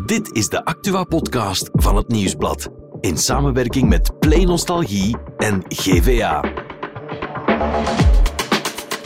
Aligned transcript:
Dit 0.00 0.32
is 0.32 0.48
de 0.48 0.64
Actua-podcast 0.64 1.68
van 1.72 1.96
het 1.96 2.08
Nieuwsblad. 2.08 2.68
In 3.00 3.18
samenwerking 3.18 3.88
met 3.88 4.18
Play 4.18 4.44
Nostalgie 4.44 5.16
en 5.36 5.64
GVA. 5.68 6.52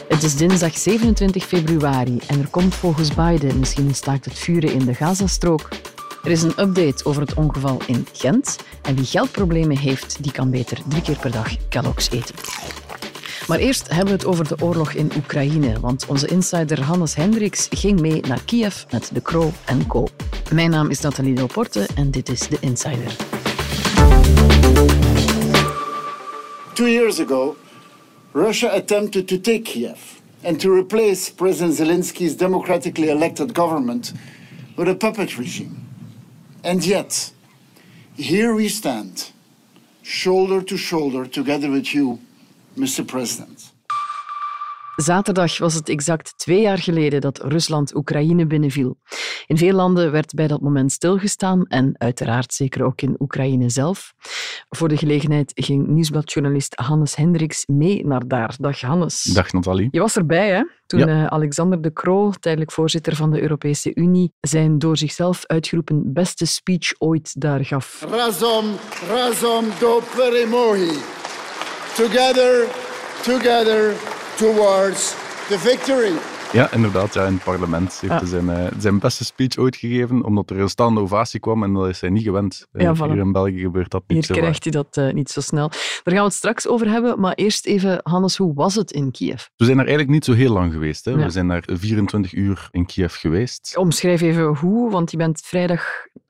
Het 0.08 0.22
is 0.22 0.36
dinsdag 0.36 0.78
27 0.78 1.44
februari 1.44 2.18
en 2.26 2.40
er 2.40 2.48
komt 2.48 2.74
volgens 2.74 3.14
Biden 3.14 3.58
misschien 3.58 3.86
een 3.86 3.94
staakt 3.94 4.24
het 4.24 4.38
vuren 4.38 4.72
in 4.72 4.84
de 4.84 4.94
Gazastrook. 4.94 5.68
Er 6.22 6.30
is 6.30 6.42
een 6.42 6.60
update 6.60 7.04
over 7.04 7.22
het 7.22 7.34
ongeval 7.34 7.80
in 7.86 8.06
Gent 8.12 8.56
en 8.82 8.94
wie 8.94 9.04
geldproblemen 9.04 9.78
heeft, 9.78 10.22
die 10.22 10.32
kan 10.32 10.50
beter 10.50 10.78
drie 10.88 11.02
keer 11.02 11.18
per 11.18 11.30
dag 11.30 11.68
Kellogg's 11.68 12.10
eten. 12.10 12.34
Maar 13.46 13.58
eerst 13.58 13.88
hebben 13.88 14.06
we 14.06 14.12
het 14.12 14.26
over 14.26 14.48
de 14.48 14.62
oorlog 14.62 14.92
in 14.92 15.12
Oekraïne, 15.16 15.80
want 15.80 16.06
onze 16.06 16.26
insider 16.26 16.82
Hannes 16.82 17.14
Hendricks 17.14 17.66
ging 17.70 18.00
mee 18.00 18.20
naar 18.20 18.42
Kiev 18.44 18.84
met 18.90 19.10
de 19.12 19.52
en 19.64 19.86
Co. 19.86 20.08
Mijn 20.52 20.70
naam 20.70 20.90
is 20.90 21.00
Nathalie 21.00 21.34
Delporte 21.34 21.88
en 21.94 22.10
dit 22.10 22.28
is 22.28 22.40
de 22.40 22.56
Insider. 22.60 23.16
Two 26.74 26.86
years 26.86 27.20
ago, 27.20 27.56
Russia 28.32 28.68
attempted 28.68 29.28
to 29.28 29.40
take 29.40 29.62
Kiev 29.62 29.98
and 30.42 30.60
to 30.60 30.76
replace 30.78 31.32
President 31.34 31.74
Zelensky's 31.74 32.36
democratically 32.36 33.08
elected 33.08 33.54
government 33.54 34.12
with 34.76 34.88
a 34.88 34.94
puppet 34.94 35.36
regime. 35.36 35.76
And 36.62 36.84
yet, 36.84 37.32
here 38.16 38.54
we 38.54 38.68
stand, 38.68 39.32
shoulder 40.02 40.64
to 40.64 40.76
shoulder, 40.76 41.26
together 41.26 41.70
with 41.70 41.94
you, 41.94 42.18
Mr. 42.76 43.04
President. 43.04 43.75
Zaterdag 44.96 45.58
was 45.58 45.74
het 45.74 45.88
exact 45.88 46.32
twee 46.36 46.60
jaar 46.60 46.78
geleden 46.78 47.20
dat 47.20 47.38
Rusland 47.42 47.94
Oekraïne 47.94 48.46
binnenviel. 48.46 48.98
In 49.46 49.56
veel 49.56 49.72
landen 49.72 50.12
werd 50.12 50.34
bij 50.34 50.46
dat 50.46 50.60
moment 50.60 50.92
stilgestaan 50.92 51.64
en 51.66 51.94
uiteraard 51.98 52.54
zeker 52.54 52.84
ook 52.84 53.02
in 53.02 53.16
Oekraïne 53.18 53.68
zelf. 53.68 54.12
Voor 54.68 54.88
de 54.88 54.96
gelegenheid 54.96 55.52
ging 55.54 55.86
nieuwsbladjournalist 55.86 56.74
Hannes 56.74 57.16
Hendricks 57.16 57.66
mee 57.66 58.06
naar 58.06 58.26
daar. 58.26 58.54
Dag 58.58 58.80
Hannes. 58.80 59.22
Dag 59.22 59.52
Nathalie. 59.52 59.88
Je 59.90 60.00
was 60.00 60.16
erbij 60.16 60.48
hè? 60.48 60.62
toen 60.86 61.00
Ja. 61.00 61.06
eh, 61.06 61.26
Alexander 61.26 61.82
De 61.82 61.92
Croo, 61.92 62.30
tijdelijk 62.40 62.72
voorzitter 62.72 63.16
van 63.16 63.30
de 63.30 63.42
Europese 63.42 63.94
Unie, 63.94 64.32
zijn 64.40 64.78
door 64.78 64.96
zichzelf 64.96 65.46
uitgeroepen 65.46 66.12
beste 66.12 66.46
speech 66.46 66.92
ooit 66.98 67.40
daar 67.40 67.64
gaf. 67.64 68.06
Razom, 68.10 68.64
razom 69.08 69.64
do 69.80 70.00
perimohi. 70.16 70.98
Together, 71.94 72.66
together, 73.22 73.94
towards 74.36 75.14
the 75.48 75.58
victory. 75.58 76.12
Ja, 76.52 76.72
inderdaad. 76.72 77.14
Ja, 77.14 77.26
in 77.26 77.32
het 77.34 77.42
parlement 77.44 77.98
heeft 78.00 78.12
Ja. 78.12 78.18
hij 78.18 78.26
zijn, 78.28 78.48
eh, 78.50 78.72
zijn 78.78 78.98
beste 78.98 79.24
speech 79.24 79.56
ooit 79.56 79.76
gegeven, 79.76 80.24
omdat 80.24 80.50
er 80.50 80.60
een 80.60 80.68
staande 80.68 81.00
ovatie 81.00 81.40
kwam 81.40 81.62
en 81.62 81.72
dat 81.72 81.88
is 81.88 82.00
hij 82.00 82.10
niet 82.10 82.22
gewend. 82.22 82.66
Eh, 82.72 82.82
Ja, 82.82 82.94
voilà. 82.94 82.98
Hier 83.10 83.16
in 83.18 83.32
België 83.32 83.60
gebeurt 83.60 83.90
dat 83.90 84.02
niet 84.06 84.16
Hier 84.16 84.26
zo 84.26 84.32
vaak. 84.34 84.42
krijgt 84.42 84.62
hij 84.62 84.72
dat 84.72 84.96
eh, 84.96 85.12
niet 85.14 85.30
zo 85.30 85.40
snel. 85.40 85.68
Daar 85.68 85.78
gaan 86.04 86.14
we 86.14 86.20
het 86.20 86.32
straks 86.32 86.66
over 86.66 86.88
hebben, 86.90 87.20
maar 87.20 87.34
eerst 87.34 87.66
even, 87.66 88.00
Hannes, 88.02 88.36
hoe 88.36 88.54
was 88.54 88.74
het 88.74 88.90
in 88.92 89.10
Kiev? 89.10 89.44
We 89.56 89.64
zijn 89.64 89.76
daar 89.76 89.86
eigenlijk 89.86 90.14
niet 90.14 90.24
zo 90.24 90.32
heel 90.32 90.52
lang 90.52 90.72
geweest. 90.72 91.04
Hè. 91.04 91.10
Ja. 91.10 91.16
We 91.16 91.30
zijn 91.30 91.48
daar 91.48 91.64
24 91.72 92.32
uur 92.32 92.68
in 92.70 92.86
Kiev 92.86 93.14
geweest. 93.14 93.76
Omschrijf 93.76 94.20
even 94.20 94.44
hoe, 94.44 94.90
want 94.90 95.10
je 95.10 95.16
bent 95.16 95.40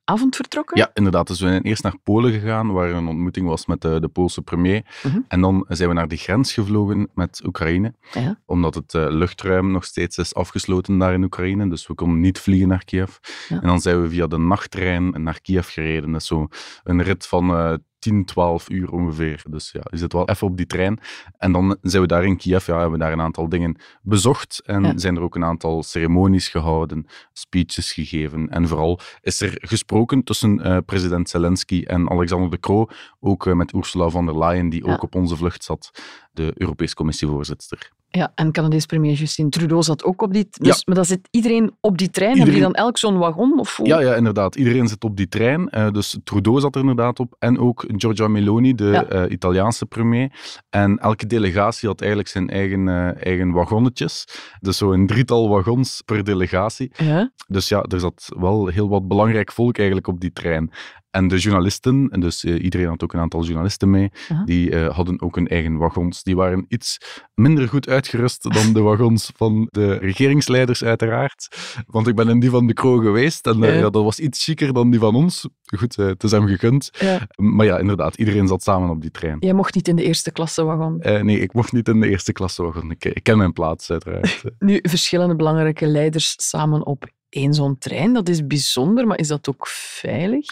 vrijdagavond 0.07 0.37
vertrokken. 0.37 0.79
Ja, 0.79 0.91
inderdaad. 0.95 1.27
Dus 1.27 1.41
we 1.41 1.47
zijn 1.47 1.63
eerst 1.63 1.83
naar 1.83 1.97
Polen 2.03 2.33
gegaan, 2.33 2.73
waar 2.73 2.91
een 2.91 3.07
ontmoeting 3.07 3.47
was 3.47 3.67
met 3.67 3.81
de, 3.81 4.01
de 4.01 4.09
Poolse 4.09 4.43
premier. 4.43 4.83
Mhm. 5.03 5.21
En 5.29 5.41
dan 5.41 5.65
zijn 5.69 5.89
we 5.89 5.95
naar 5.95 6.09
de 6.09 6.17
grens 6.17 6.53
gevlogen 6.53 7.09
met 7.15 7.43
Oekraïne, 7.45 7.95
Ja. 8.13 8.39
omdat 8.47 8.75
het 8.75 8.95
eh, 8.95 9.07
luchtruim 9.09 9.71
nog 9.71 9.85
steeds 9.85 10.19
is 10.19 10.35
afgesloten 10.35 10.99
daar 10.99 11.13
in 11.15 11.25
Oekraïne. 11.25 11.69
Dus 11.69 11.87
we 11.87 11.95
konden 11.95 12.21
niet 12.21 12.39
vliegen 12.39 12.69
naar 12.69 12.85
Kiev. 12.85 13.17
En 13.49 13.61
dan 13.61 13.81
zijn 13.81 14.03
we 14.03 14.09
via 14.09 14.27
de 14.27 14.39
nachttrein 14.39 15.23
naar 15.23 15.41
Kiev 15.41 15.69
gereden. 15.73 16.13
Dat 16.13 16.21
is 16.21 16.27
zo 16.27 16.49
een 16.85 17.03
rit 17.03 17.27
van 17.27 17.51
eh 17.51 17.73
10, 18.07 18.25
12 18.25 18.69
uur 18.71 18.91
ongeveer. 18.91 19.43
Dus 19.51 19.71
ja, 19.73 19.81
je 19.91 19.97
zit 19.97 20.13
wel 20.13 20.29
even 20.29 20.47
op 20.47 20.57
die 20.57 20.67
trein. 20.67 20.99
En 21.39 21.53
dan 21.53 21.77
zijn 21.83 22.03
we 22.03 22.09
daar 22.09 22.25
in 22.25 22.37
Kiev, 22.37 22.67
ja, 22.67 22.73
hebben 22.75 22.93
we 22.93 23.05
daar 23.05 23.13
een 23.13 23.21
aantal 23.21 23.49
dingen 23.49 23.77
bezocht. 24.03 24.63
En 24.65 24.83
Ja. 24.83 24.93
zijn 24.99 25.17
er 25.17 25.23
ook 25.23 25.35
een 25.35 25.45
aantal 25.45 25.83
ceremonies 25.83 26.49
gehouden, 26.49 27.07
speeches 27.33 27.93
gegeven. 27.93 28.49
En 28.49 28.69
vooral 28.69 29.01
is 29.21 29.41
er 29.41 29.53
gesproken 29.61 30.23
tussen 30.25 30.61
eh, 30.61 30.77
president 30.87 31.29
Zelensky 31.29 31.83
en 31.87 32.11
Alexander 32.11 32.51
de 32.51 32.61
Croo. 32.61 32.87
Ook 33.21 33.47
eh, 33.47 33.53
met 33.55 33.73
Ursula 33.73 34.09
von 34.09 34.27
der 34.27 34.39
Leyen, 34.39 34.69
die 34.69 34.87
Ja. 34.87 34.93
ook 34.93 35.03
op 35.03 35.15
onze 35.15 35.37
vlucht 35.37 35.65
zat, 35.65 35.91
de 36.33 36.53
Europese 36.55 36.95
Commissievoorzitter. 36.95 37.91
Ja, 38.09 38.33
en 38.35 38.53
Canadees 38.53 38.87
premier 38.87 39.13
Justin 39.15 39.51
Trudeau 39.51 39.83
zat 39.83 40.05
ook 40.05 40.23
op 40.23 40.33
die... 40.33 40.49
Dus, 40.51 40.85
Maar 40.85 40.95
dan 40.95 41.05
zit 41.05 41.29
iedereen 41.31 41.77
op 41.81 41.99
die 41.99 42.11
trein. 42.11 42.37
Hebben 42.37 42.53
die 42.53 42.61
dan 42.63 42.69
Iedereen- 42.71 42.87
elk 42.87 42.99
zo'n 42.99 43.19
wagon? 43.19 43.59
Of 43.59 43.77
hoe? 43.77 43.87
Ja, 43.87 44.01
ja, 44.01 44.15
inderdaad. 44.15 44.55
Iedereen 44.57 44.89
zit 44.89 45.05
op 45.05 45.17
die 45.17 45.29
trein. 45.29 45.69
Eh, 45.71 45.91
dus 45.91 46.19
Trudeau 46.25 46.61
zat 46.61 46.75
er 46.75 46.81
inderdaad 46.81 47.21
op. 47.21 47.35
En 47.39 47.59
ook 47.59 47.85
Giorgia 47.97 48.29
Meloni, 48.29 48.75
de 48.75 48.85
Ja. 48.85 49.05
eh, 49.05 49.31
Italiaanse 49.31 49.87
premier. 49.87 50.33
En 50.71 50.99
elke 50.99 51.27
delegatie 51.27 51.89
had 51.89 52.01
eigenlijk 52.01 52.31
zijn 52.31 52.49
eigen, 52.51 52.89
eh, 52.89 53.27
eigen 53.27 53.51
wagonnetjes. 53.53 54.25
Dus 54.61 54.77
zo 54.77 54.93
een 54.93 55.07
drietal 55.07 55.49
wagons 55.49 56.03
per 56.05 56.25
delegatie. 56.25 56.91
Ja? 56.97 57.31
Dus 57.49 57.69
ja, 57.69 57.83
er 57.83 58.01
zat 58.01 58.29
wel 58.39 58.67
heel 58.67 58.89
wat 58.89 59.09
belangrijk 59.09 59.53
volk 59.53 59.77
eigenlijk 59.77 60.07
op 60.07 60.21
die 60.21 60.33
trein. 60.33 60.71
En 61.17 61.29
de 61.29 61.39
journalisten, 61.39 62.09
en 62.11 62.21
dus 62.21 62.45
eh, 62.45 62.63
iedereen 62.65 62.87
had 62.87 63.03
ook 63.03 63.13
een 63.13 63.21
aantal 63.21 63.45
journalisten 63.45 63.91
mee, 63.91 64.11
die 64.45 64.71
eh, 64.71 64.95
hadden 64.95 65.23
ook 65.23 65.35
hun 65.35 65.49
eigen 65.49 65.77
wagons. 65.77 66.23
Die 66.23 66.37
waren 66.37 66.65
iets 66.69 66.99
minder 67.35 67.69
goed 67.69 67.89
uitgerust 67.89 68.43
dan 68.43 68.73
de 68.73 68.81
wagons 68.81 69.31
van 69.37 69.69
de 69.71 69.95
regeringsleiders, 69.95 70.85
uiteraard. 70.85 71.49
Want 71.87 72.07
ik 72.07 72.15
ben 72.15 72.29
in 72.29 72.41
die 72.41 72.51
van 72.51 72.67
de 72.67 72.73
Croo 72.73 72.99
geweest 72.99 73.47
en 73.47 73.63
eh, 73.65 73.75
Ja. 73.75 73.91
dat 73.91 74.03
was 74.03 74.19
iets 74.19 74.45
chiquer 74.45 74.73
dan 74.73 74.91
die 74.91 75.01
van 75.01 75.15
ons. 75.15 75.49
Goed, 75.79 75.97
het 75.97 76.23
is 76.23 76.31
hem 76.31 76.47
gegund. 76.47 76.91
Ja. 76.99 77.29
Maar 77.37 77.67
ja, 77.67 77.79
inderdaad, 77.79 78.17
iedereen 78.17 78.49
zat 78.49 78.63
samen 78.63 78.91
op 78.91 79.01
die 79.01 79.11
trein. 79.11 79.37
Jij 79.41 79.53
mocht 79.53 79.75
niet 79.75 79.89
in 79.89 79.97
de 79.97 80.05
eerste 80.05 80.31
klasse 80.31 80.65
wagon. 80.65 80.99
Nee, 80.99 81.41
ik 81.41 81.53
mocht 81.53 81.73
niet 81.73 81.89
in 81.89 82.01
de 82.01 82.09
eerste 82.09 82.33
klasse 82.33 82.63
wagon. 82.63 82.91
Ik, 82.91 83.05
ik 83.05 83.23
ken 83.23 83.39
mijn 83.39 83.53
plaats, 83.53 83.91
uiteraard. 83.91 84.43
Nu, 84.59 84.79
verschillende 84.83 85.37
belangrijke 85.37 85.87
leiders 85.87 86.35
samen 86.37 86.87
op 86.87 87.15
één 87.37 87.55
zo'n 87.55 87.79
trein, 87.79 88.13
dat 88.13 88.29
is 88.29 88.47
bijzonder, 88.47 89.07
maar 89.07 89.19
is 89.19 89.29
dat 89.29 89.49
ook 89.49 89.67
veilig? 89.69 90.47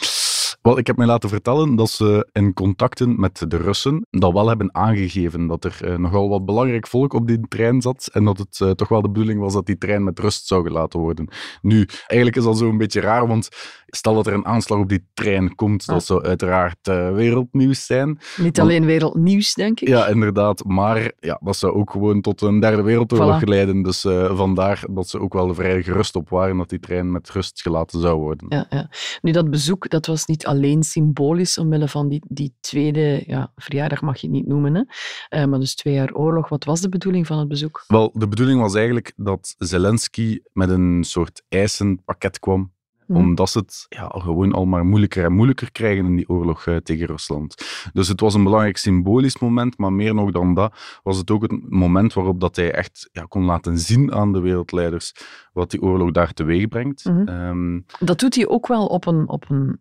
Wel, 0.62 0.78
ik 0.78 0.86
heb 0.86 0.96
mij 0.96 1.06
laten 1.06 1.28
vertellen 1.28 1.76
dat 1.76 1.90
ze 1.90 2.28
in 2.32 2.52
contacten 2.52 3.20
met 3.20 3.44
de 3.48 3.56
Russen 3.56 4.06
dat 4.10 4.32
wel 4.32 4.48
hebben 4.48 4.74
aangegeven 4.74 5.46
dat 5.46 5.64
er 5.64 5.76
eh, 5.84 5.96
nogal 5.96 6.28
wat 6.28 6.44
belangrijk 6.44 6.86
volk 6.86 7.12
op 7.12 7.26
die 7.26 7.40
trein 7.48 7.80
zat 7.82 8.08
en 8.12 8.24
dat 8.24 8.38
het 8.38 8.60
eh, 8.60 8.70
toch 8.70 8.88
wel 8.88 9.02
de 9.02 9.10
bedoeling 9.10 9.40
was 9.40 9.52
dat 9.52 9.66
die 9.66 9.78
trein 9.78 10.04
met 10.04 10.18
rust 10.18 10.46
zou 10.46 10.66
gelaten 10.66 11.00
worden. 11.00 11.28
Nu, 11.62 11.86
eigenlijk 12.06 12.36
is 12.36 12.44
dat 12.44 12.58
zo 12.58 12.68
een 12.68 12.78
beetje 12.78 13.00
raar, 13.00 13.26
want 13.26 13.48
stel 13.86 14.14
dat 14.14 14.26
er 14.26 14.32
een 14.32 14.46
aanslag 14.46 14.78
op 14.78 14.88
die 14.88 15.06
trein 15.14 15.54
komt, 15.54 15.82
Ah. 15.86 15.94
dat 15.94 16.04
zou 16.04 16.22
uiteraard 16.24 16.88
eh, 16.88 17.12
wereldnieuws 17.12 17.86
zijn. 17.86 18.18
Niet 18.36 18.60
alleen 18.60 18.84
wereldnieuws, 18.84 19.54
denk 19.54 19.80
ik. 19.80 19.88
Ja, 19.88 20.06
inderdaad, 20.06 20.64
maar 20.64 21.12
ja, 21.20 21.40
dat 21.42 21.56
zou 21.56 21.72
ook 21.74 21.90
gewoon 21.90 22.20
tot 22.20 22.40
een 22.40 22.60
derde 22.60 22.82
wereldoorlog 22.82 23.40
Voilà. 23.40 23.44
leiden. 23.48 23.82
Dus 23.82 24.00
vandaar 24.30 24.84
dat 24.90 25.08
ze 25.08 25.20
ook 25.20 25.32
wel 25.32 25.54
vrij 25.54 25.82
gerust 25.82 26.16
op 26.16 26.28
waren 26.28 26.56
dat 26.56 26.72
die 26.74 26.88
trein 26.88 27.12
met 27.12 27.30
rust 27.30 27.62
gelaten 27.62 28.00
zou 28.00 28.18
worden. 28.18 28.46
Ja, 28.48 28.66
ja. 28.70 28.90
Nu, 29.22 29.32
dat 29.32 29.50
bezoek 29.50 29.88
dat 29.88 30.06
was 30.06 30.26
niet 30.26 30.46
alleen 30.46 30.82
symbolisch 30.82 31.58
omwille 31.58 31.88
van 31.88 32.08
die, 32.08 32.22
die 32.28 32.54
tweede 32.60 33.22
ja, 33.26 33.52
verjaardag, 33.56 34.00
mag 34.00 34.16
je 34.16 34.26
het 34.26 34.36
niet 34.36 34.46
noemen, 34.46 34.74
hè? 34.74 34.82
Eh, 35.28 35.44
maar 35.44 35.58
dus 35.58 35.74
twee 35.74 35.94
jaar 35.94 36.12
oorlog. 36.12 36.48
Wat 36.48 36.64
was 36.64 36.80
de 36.80 36.88
bedoeling 36.88 37.26
van 37.26 37.38
het 37.38 37.48
bezoek? 37.48 37.84
Wel, 37.86 38.10
de 38.14 38.28
bedoeling 38.28 38.60
was 38.60 38.74
eigenlijk 38.74 39.12
dat 39.16 39.54
Zelensky 39.58 40.40
met 40.52 40.70
een 40.70 41.04
soort 41.04 41.42
eisenpakket 41.48 42.38
kwam. 42.38 42.73
Mhm. 43.06 43.18
Omdat 43.18 43.50
ze 43.50 43.58
het 43.58 43.86
ja, 43.88 44.08
gewoon 44.08 44.52
al 44.52 44.64
maar 44.64 44.84
moeilijker 44.84 45.24
en 45.24 45.32
moeilijker 45.32 45.72
krijgen 45.72 46.04
in 46.04 46.16
die 46.16 46.28
oorlog 46.28 46.66
eh, 46.66 46.76
tegen 46.76 47.06
Rusland. 47.06 47.54
Dus 47.92 48.08
het 48.08 48.20
was 48.20 48.34
een 48.34 48.44
belangrijk 48.44 48.76
symbolisch 48.76 49.38
moment, 49.38 49.78
maar 49.78 49.92
meer 49.92 50.14
nog 50.14 50.30
dan 50.30 50.54
dat 50.54 51.00
was 51.02 51.16
het 51.16 51.30
ook 51.30 51.42
het 51.42 51.70
moment 51.70 52.12
waarop 52.12 52.40
dat 52.40 52.56
hij 52.56 52.72
echt 52.72 53.08
ja, 53.12 53.22
kon 53.22 53.44
laten 53.44 53.78
zien 53.78 54.12
aan 54.12 54.32
de 54.32 54.40
wereldleiders 54.40 55.14
wat 55.52 55.70
die 55.70 55.82
oorlog 55.82 56.10
daar 56.10 56.32
teweeg 56.32 56.68
brengt. 56.68 57.04
Mhm. 57.04 57.28
Ehm, 57.28 57.80
Dat 57.98 58.20
doet 58.20 58.34
hij 58.34 58.48
ook 58.48 58.66
wel 58.66 58.86
op 58.86 59.06
een... 59.06 59.28
Op 59.28 59.44
een 59.50 59.80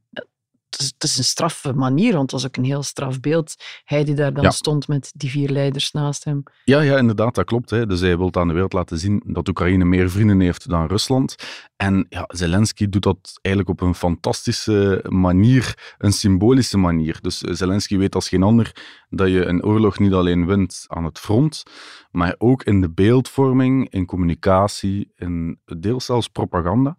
het, 0.78 1.04
is, 1.04 1.18
een 1.18 1.24
straffe 1.24 1.74
manier, 1.74 2.12
want 2.12 2.32
het 2.32 2.32
was 2.32 2.46
ook 2.46 2.56
een 2.58 2.64
heel 2.64 2.84
straf 2.84 3.20
beeld. 3.20 3.56
Hij 3.84 4.04
die 4.04 4.16
daar 4.16 4.34
dan 4.34 4.44
Ja. 4.44 4.50
stond 4.52 4.88
met 4.88 5.12
die 5.16 5.30
vier 5.30 5.50
leiders 5.50 5.92
naast 5.92 6.24
hem. 6.24 6.44
Ja, 6.66 6.82
ja, 6.82 6.98
inderdaad, 6.98 7.36
dat 7.36 7.46
klopt. 7.46 7.70
Hè. 7.70 7.86
Dus 7.86 8.00
hij 8.00 8.18
wil 8.18 8.34
aan 8.34 8.48
de 8.48 8.54
wereld 8.54 8.74
laten 8.74 8.98
zien 8.98 9.24
dat 9.26 9.48
Oekraïne 9.48 9.86
meer 9.86 10.10
vrienden 10.10 10.40
heeft 10.40 10.70
dan 10.70 10.88
Rusland. 10.88 11.36
En 11.76 12.06
ja, 12.10 12.26
Zelensky 12.28 12.90
doet 12.90 13.04
dat 13.04 13.40
eigenlijk 13.42 13.80
op 13.82 13.88
een 13.88 13.96
fantastische 13.96 15.06
manier, 15.10 15.96
een 15.98 16.12
symbolische 16.14 16.78
manier. 16.78 17.18
Dus 17.22 17.42
eh, 17.44 17.54
Zelensky 17.54 17.98
weet 17.98 18.16
als 18.16 18.30
geen 18.30 18.44
ander 18.44 18.72
dat 19.10 19.28
je 19.28 19.46
een 19.46 19.64
oorlog 19.64 20.00
niet 20.00 20.14
alleen 20.14 20.46
wint 20.46 20.86
aan 20.88 21.04
het 21.06 21.20
front, 21.20 21.64
maar 22.12 22.36
ook 22.38 22.64
in 22.64 22.82
de 22.82 22.90
beeldvorming, 22.90 23.90
in 23.90 24.06
communicatie, 24.06 25.12
in 25.16 25.60
deels 25.66 26.06
zelfs 26.06 26.28
propaganda. 26.28 26.98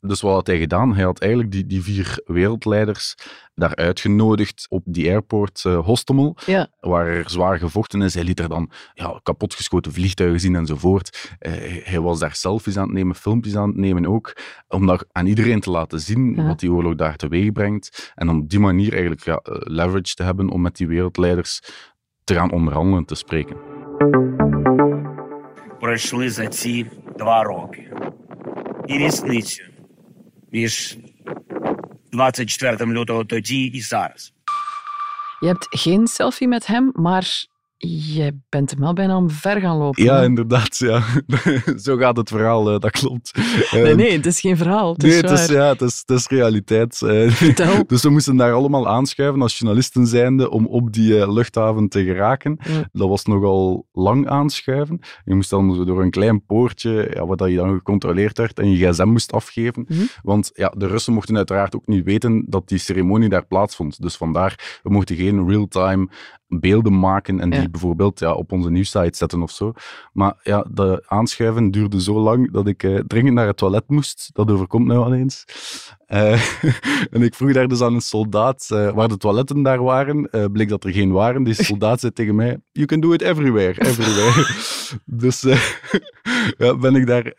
Dus 0.00 0.20
wat 0.20 0.32
had 0.32 0.46
hij 0.46 0.58
gedaan? 0.58 0.94
Hij 0.94 1.04
had 1.04 1.20
eigenlijk 1.20 1.52
die, 1.52 1.66
die 1.66 1.82
vier 1.82 2.20
wereldleiders 2.24 3.14
daar 3.54 3.76
uitgenodigd 3.76 4.66
op 4.68 4.82
die 4.84 5.10
airport 5.10 5.64
uh, 5.66 5.78
Hostomel, 5.84 6.36
ja. 6.46 6.68
waar 6.80 7.06
er 7.06 7.30
zwaar 7.30 7.58
gevochten 7.58 8.02
is. 8.02 8.14
Hij 8.14 8.24
liet 8.24 8.40
er 8.40 8.48
dan 8.48 8.70
ja, 8.94 9.20
kapotgeschoten 9.22 9.92
vliegtuigen 9.92 10.40
zien 10.40 10.54
enzovoort. 10.54 11.36
Uh, 11.40 11.52
hij 11.84 12.00
was 12.00 12.18
daar 12.18 12.34
selfies 12.34 12.76
aan 12.76 12.84
het 12.84 12.92
nemen, 12.92 13.14
filmpjes 13.14 13.56
aan 13.56 13.68
het 13.68 13.76
nemen 13.76 14.06
ook, 14.06 14.36
om 14.68 14.86
dat 14.86 15.06
aan 15.12 15.26
iedereen 15.26 15.60
te 15.60 15.70
laten 15.70 16.00
zien 16.00 16.34
ja. 16.34 16.46
wat 16.46 16.60
die 16.60 16.72
oorlog 16.72 16.94
daar 16.94 17.16
teweeg 17.16 17.52
brengt. 17.52 18.12
En 18.14 18.28
om 18.28 18.38
op 18.40 18.50
die 18.50 18.60
manier 18.60 18.92
eigenlijk 18.92 19.24
ja, 19.24 19.40
uh, 19.44 19.56
leverage 19.58 20.14
te 20.14 20.22
hebben 20.22 20.50
om 20.50 20.60
met 20.60 20.76
die 20.76 20.88
wereldleiders 20.88 21.60
te 22.24 22.34
gaan 22.34 22.52
onderhandelen, 22.52 23.04
te 23.04 23.14
spreken. 23.14 23.56
Пройшли 25.78 26.28
за 26.30 26.46
ці 26.46 26.90
два 27.18 27.42
роки. 27.42 27.90
І 28.88 28.98
різницю 28.98 29.64
між 30.52 30.98
24 32.12 32.86
лютого 32.86 33.24
тоді 33.24 33.64
і 33.64 33.80
зараз. 33.80 34.32
Je 35.42 35.48
hebt 35.48 35.66
geen 35.70 36.06
selfie 36.06 36.48
met 36.48 36.66
hem, 36.66 36.92
maar 36.94 37.26
je 37.87 38.37
bent 38.49 38.71
hem 38.71 38.79
wel 38.79 38.93
bijna 38.93 39.17
omver 39.17 39.59
gaan 39.61 39.77
lopen. 39.77 40.03
Ja, 40.03 40.17
hè? 40.17 40.23
inderdaad. 40.23 40.77
Ja. 40.77 41.03
Zo 41.83 41.97
gaat 41.97 42.17
het 42.17 42.29
verhaal, 42.29 42.73
uh, 42.73 42.79
dat 42.79 42.91
klopt. 42.91 43.31
Nee, 43.71 43.89
Uh, 43.89 43.95
nee, 43.95 44.11
het 44.11 44.25
is 44.25 44.39
geen 44.39 44.57
verhaal. 44.57 44.91
Het 44.93 45.01
Nee, 45.01 45.11
is 45.11 45.21
het 45.21 45.31
is, 45.31 45.47
waar. 45.47 45.55
ja, 45.55 45.69
het, 45.71 45.81
is, 45.81 46.03
het 46.05 46.17
is 46.19 46.27
realiteit. 46.27 47.01
Eh, 47.01 47.29
Vertel. 47.29 47.83
dus 47.87 48.01
we 48.03 48.09
moesten 48.09 48.35
daar 48.37 48.53
allemaal 48.53 48.87
aanschuiven 48.87 49.41
als 49.41 49.57
journalisten 49.57 50.07
zijnde 50.07 50.49
om 50.49 50.65
op 50.67 50.93
die 50.93 51.19
eh, 51.21 51.33
luchthaven 51.33 51.89
te 51.89 52.03
geraken. 52.03 52.57
Dat 52.91 53.09
was 53.09 53.25
nogal 53.25 53.87
lang 53.91 54.27
aanschuiven. 54.27 54.99
Je 55.25 55.35
moest 55.35 55.49
dan 55.49 55.85
door 55.85 56.01
een 56.01 56.11
klein 56.11 56.45
poortje, 56.45 57.11
ja, 57.13 57.25
waar 57.25 57.37
dat 57.37 57.49
je 57.49 57.55
dan 57.55 57.73
gecontroleerd 57.73 58.37
werd, 58.37 58.59
en 58.59 58.71
je 58.71 58.87
gsm 58.87 59.07
moest 59.07 59.31
afgeven. 59.31 59.85
Mhm. 59.87 60.01
Want 60.21 60.49
ja, 60.53 60.73
de 60.77 60.87
Russen 60.87 61.13
mochten 61.13 61.37
uiteraard 61.37 61.75
ook 61.75 61.87
niet 61.87 62.03
weten 62.03 62.45
dat 62.47 62.67
die 62.67 62.77
ceremonie 62.77 63.29
daar 63.29 63.45
plaatsvond. 63.45 64.01
Dus 64.01 64.15
vandaar, 64.15 64.79
we 64.83 64.89
mochten 64.89 65.15
geen 65.15 65.47
real-time 65.49 66.09
beelden 66.59 66.99
maken 66.99 67.39
en 67.39 67.49
die 67.49 67.61
Ja. 67.61 67.69
bijvoorbeeld 67.69 68.19
ja, 68.19 68.33
op 68.33 68.51
onze 68.51 68.69
nieuwsite 68.69 69.17
zetten 69.17 69.41
of 69.41 69.51
zo. 69.51 69.73
Maar 70.13 70.33
ja, 70.43 70.65
de 70.71 71.03
aanschuiven 71.07 71.71
duurde 71.71 72.01
zo 72.01 72.19
lang 72.19 72.51
dat 72.51 72.67
ik 72.67 72.83
eh, 72.83 72.99
dringend 73.07 73.35
naar 73.35 73.47
het 73.47 73.57
toilet 73.57 73.83
moest. 73.87 74.29
Dat 74.33 74.51
overkomt 74.51 74.85
nou 74.87 75.03
al 75.03 75.13
eens. 75.13 75.45
Eh, 76.11 76.41
en 77.13 77.21
ik 77.21 77.35
vroeg 77.35 77.53
daar 77.53 77.67
dus 77.67 77.81
aan 77.81 77.93
een 77.93 78.01
soldaat 78.01 78.67
eh, 78.69 78.93
waar 78.93 79.07
de 79.07 79.17
toiletten 79.17 79.63
daar 79.63 79.83
waren. 79.83 80.29
Eh, 80.31 80.45
bleek 80.51 80.69
dat 80.69 80.83
er 80.83 80.91
geen 80.91 81.11
waren. 81.11 81.43
Die 81.43 81.53
soldaat 81.53 81.99
zei 81.99 82.11
tegen 82.13 82.35
mij, 82.35 82.57
you 82.71 82.85
can 82.85 82.99
do 82.99 83.13
it 83.13 83.21
everywhere, 83.21 83.81
everywhere. 83.81 84.47
dus 85.05 85.41
ja, 86.57 86.77
ben 86.77 86.95
ik 86.95 87.07
daar 87.07 87.33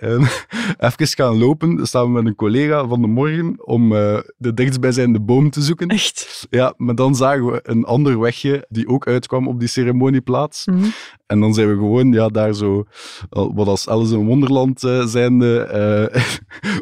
even 0.79 1.07
gaan 1.07 1.39
lopen, 1.39 1.87
samen 1.87 2.13
met 2.13 2.27
een 2.27 2.35
collega 2.35 2.87
van 2.87 3.01
de 3.01 3.07
morgen, 3.07 3.67
om 3.67 3.89
de 4.37 4.55
dichtstbijzijnde 4.55 5.21
boom 5.21 5.51
te 5.51 5.61
zoeken. 5.61 5.89
Echt. 5.89 6.47
Ja, 6.51 6.75
maar 6.77 6.95
dan 6.95 7.15
zagen 7.15 7.47
we 7.47 7.61
een 7.63 7.85
ander 7.85 8.21
wegje 8.21 8.67
die 8.69 8.89
ook 8.89 9.07
uitkwam 9.07 9.49
op 9.49 9.59
die 9.59 9.69
ceremonieplaats. 9.69 10.67
Mhm. 10.67 10.85
En 11.27 11.41
dan 11.41 11.55
zijn 11.55 11.69
we 11.69 11.75
gewoon 11.75 12.13
ja, 12.13 12.29
daar 12.29 12.55
zo, 12.55 12.85
wat 13.31 13.67
als 13.67 13.89
Alice 13.89 14.15
in 14.15 14.27
Wonderland 14.27 14.81
zijnde, 15.05 16.13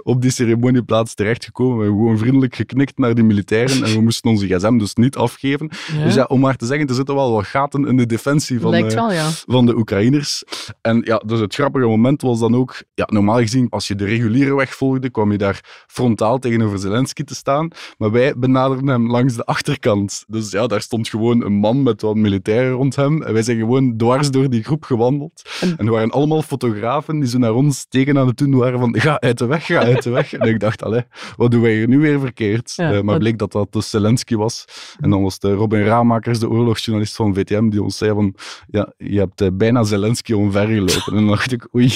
op 0.02 0.22
die 0.22 0.30
ceremonieplaats 0.30 1.14
terechtgekomen. 1.14 1.79
We 1.80 1.86
hebben 1.86 2.04
gewoon 2.04 2.18
vriendelijk 2.18 2.54
geknikt 2.54 2.98
naar 2.98 3.14
die 3.14 3.24
militairen 3.24 3.84
en 3.84 3.92
we 3.92 4.00
moesten 4.00 4.30
onze 4.30 4.46
gsm 4.46 4.78
dus 4.78 4.94
niet 4.94 5.16
afgeven. 5.16 5.70
Ja. 5.96 6.04
Dus 6.04 6.14
ja, 6.14 6.24
om 6.24 6.40
maar 6.40 6.56
te 6.56 6.66
zeggen, 6.66 6.88
er 6.88 6.94
zitten 6.94 7.14
wel 7.14 7.32
wat 7.32 7.46
gaten 7.46 7.86
in 7.86 7.96
de 7.96 8.06
defensie 8.06 8.60
van, 8.60 8.70
Lijkt 8.70 8.92
eh, 8.92 8.94
wel, 8.94 9.12
ja. 9.12 9.28
van 9.30 9.66
de 9.66 9.76
Oekraïners. 9.76 10.44
En 10.80 11.02
ja, 11.04 11.22
dus 11.26 11.40
het 11.40 11.54
grappige 11.54 11.86
moment 11.86 12.22
was 12.22 12.38
dan 12.38 12.56
ook, 12.56 12.82
ja, 12.94 13.04
normaal 13.10 13.38
gezien, 13.38 13.66
als 13.70 13.88
je 13.88 13.94
de 13.94 14.04
reguliere 14.04 14.54
weg 14.54 14.74
volgde, 14.74 15.10
kwam 15.10 15.32
je 15.32 15.38
daar 15.38 15.84
frontaal 15.86 16.38
tegenover 16.38 16.78
Zelensky 16.78 17.24
te 17.24 17.34
staan. 17.34 17.70
Maar 17.98 18.10
wij 18.10 18.34
benaderden 18.36 18.86
hem 18.86 19.10
langs 19.10 19.34
de 19.34 19.44
achterkant. 19.44 20.24
Dus 20.26 20.50
ja, 20.50 20.66
daar 20.66 20.80
stond 20.80 21.08
gewoon 21.08 21.44
een 21.44 21.52
man 21.52 21.82
met 21.82 22.02
wat 22.02 22.16
militairen 22.16 22.72
rond 22.72 22.96
hem. 22.96 23.22
En 23.22 23.32
wij 23.32 23.42
zijn 23.42 23.58
gewoon 23.58 23.96
dwars 23.96 24.30
door 24.30 24.50
die 24.50 24.62
groep 24.62 24.84
gewandeld. 24.84 25.42
En 25.60 25.86
er 25.86 25.92
waren 25.92 26.10
allemaal 26.10 26.42
fotografen 26.42 27.20
die 27.20 27.28
zo 27.28 27.38
naar 27.38 27.54
ons 27.54 27.86
teken 27.88 28.18
aan 28.18 28.26
het 28.26 28.36
doen 28.36 28.56
waren 28.56 28.78
van 28.78 29.00
ga 29.00 29.20
uit 29.20 29.38
de 29.38 29.46
weg, 29.46 29.66
ga 29.66 29.78
uit 29.78 30.02
de 30.02 30.10
weg. 30.10 30.32
En 30.32 30.48
ik 30.48 30.60
dacht, 30.60 30.82
allee, 30.82 31.02
wat 31.36 31.50
doen 31.50 31.60
wij 31.60 31.69
nu 31.86 31.98
weer 31.98 32.20
verkeerd? 32.20 32.72
Ja, 32.76 32.84
Eh, 32.86 32.90
maar 32.92 33.04
wat- 33.04 33.18
bleek 33.18 33.38
dat 33.38 33.52
dat 33.52 33.72
dus 33.72 33.90
Zelensky 33.90 34.34
was. 34.36 34.64
En 35.00 35.10
dan 35.10 35.22
was 35.22 35.38
de 35.38 35.52
Robin 35.52 35.82
Raamakers, 35.84 36.38
de 36.38 36.48
oorlogsjournalist 36.50 37.16
van 37.16 37.34
VTM, 37.34 37.68
die 37.68 37.82
ons 37.82 37.96
zei 37.98 38.10
van 38.12 38.34
ja, 38.68 38.92
je 38.96 39.18
hebt 39.18 39.40
eh, 39.40 39.48
bijna 39.52 39.82
Zelensky 39.82 40.32
omvergelopen. 40.32 41.02
En 41.06 41.14
dan 41.14 41.26
dacht 41.26 41.52
ik, 41.52 41.68
oei, 41.74 41.92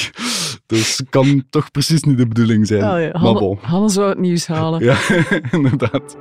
dus 0.67 1.01
kan 1.11 1.45
toch 1.51 1.71
precies 1.71 2.03
niet 2.03 2.19
de 2.19 2.27
bedoeling 2.29 2.67
zijn. 2.67 2.83
Oh, 2.83 3.01
ja. 3.01 3.11
Maar 3.13 3.21
Hanne, 3.23 3.39
bon. 3.41 3.59
Hanne 3.61 3.89
zou 3.89 4.09
het 4.09 4.19
nieuws 4.19 4.47
halen. 4.47 4.85
Ja, 4.85 4.97
inderdaad. 5.53 6.17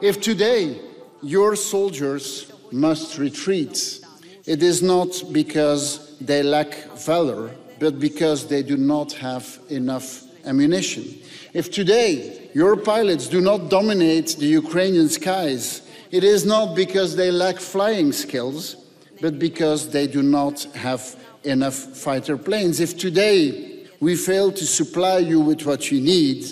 If 0.00 0.18
today 0.18 0.80
your 1.20 1.56
soldiers 1.56 2.46
must 2.70 3.18
retreat, 3.18 4.00
it 4.44 4.62
is 4.62 4.80
not 4.80 5.24
because 5.32 5.98
they 6.24 6.42
lack 6.42 6.88
valor, 6.94 7.50
but 7.78 7.98
because 7.98 8.46
they 8.46 8.64
do 8.64 8.76
not 8.76 9.18
have 9.18 9.58
enough 9.68 10.04
ammunition. 10.44 11.04
If 11.52 11.70
today 11.70 12.50
your 12.54 12.76
pilots 12.76 13.28
do 13.28 13.40
not 13.40 13.68
dominate 13.68 14.36
the 14.38 14.46
Ukrainian 14.46 15.08
skies, 15.08 15.82
it 16.10 16.24
is 16.24 16.44
not 16.44 16.74
because 16.74 17.16
they 17.16 17.30
lack 17.30 17.58
flying 17.58 18.12
skills, 18.12 18.76
but 19.20 19.38
because 19.38 19.90
they 19.90 20.06
do 20.06 20.22
not 20.22 20.62
have 20.74 21.16
enough 21.44 21.74
fighter 21.74 22.36
planes. 22.36 22.80
If 22.80 22.98
today 22.98 23.86
we 24.00 24.16
fail 24.16 24.50
to 24.52 24.66
supply 24.66 25.18
you 25.18 25.40
with 25.40 25.64
what 25.64 25.90
you 25.90 26.00
need, 26.00 26.44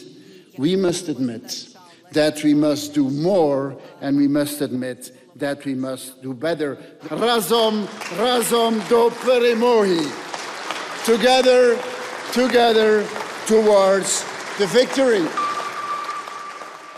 we 0.57 0.77
must 0.77 1.09
admit 1.09 1.69
that 2.13 2.43
we 2.43 2.55
must 2.55 2.95
do 2.95 3.09
more 3.09 3.77
and 4.01 4.17
we 4.17 4.29
must 4.29 4.61
admit 4.61 5.13
that 5.37 5.65
we 5.65 5.75
must 5.75 6.23
do 6.23 6.35
better. 6.35 6.77
Razom, 7.05 7.87
razom 8.19 8.89
do 8.89 9.11
peremohi. 9.11 10.05
Together, 11.05 11.81
together 12.33 13.07
towards 13.51 14.25
the 14.59 14.69
victory. 14.69 15.27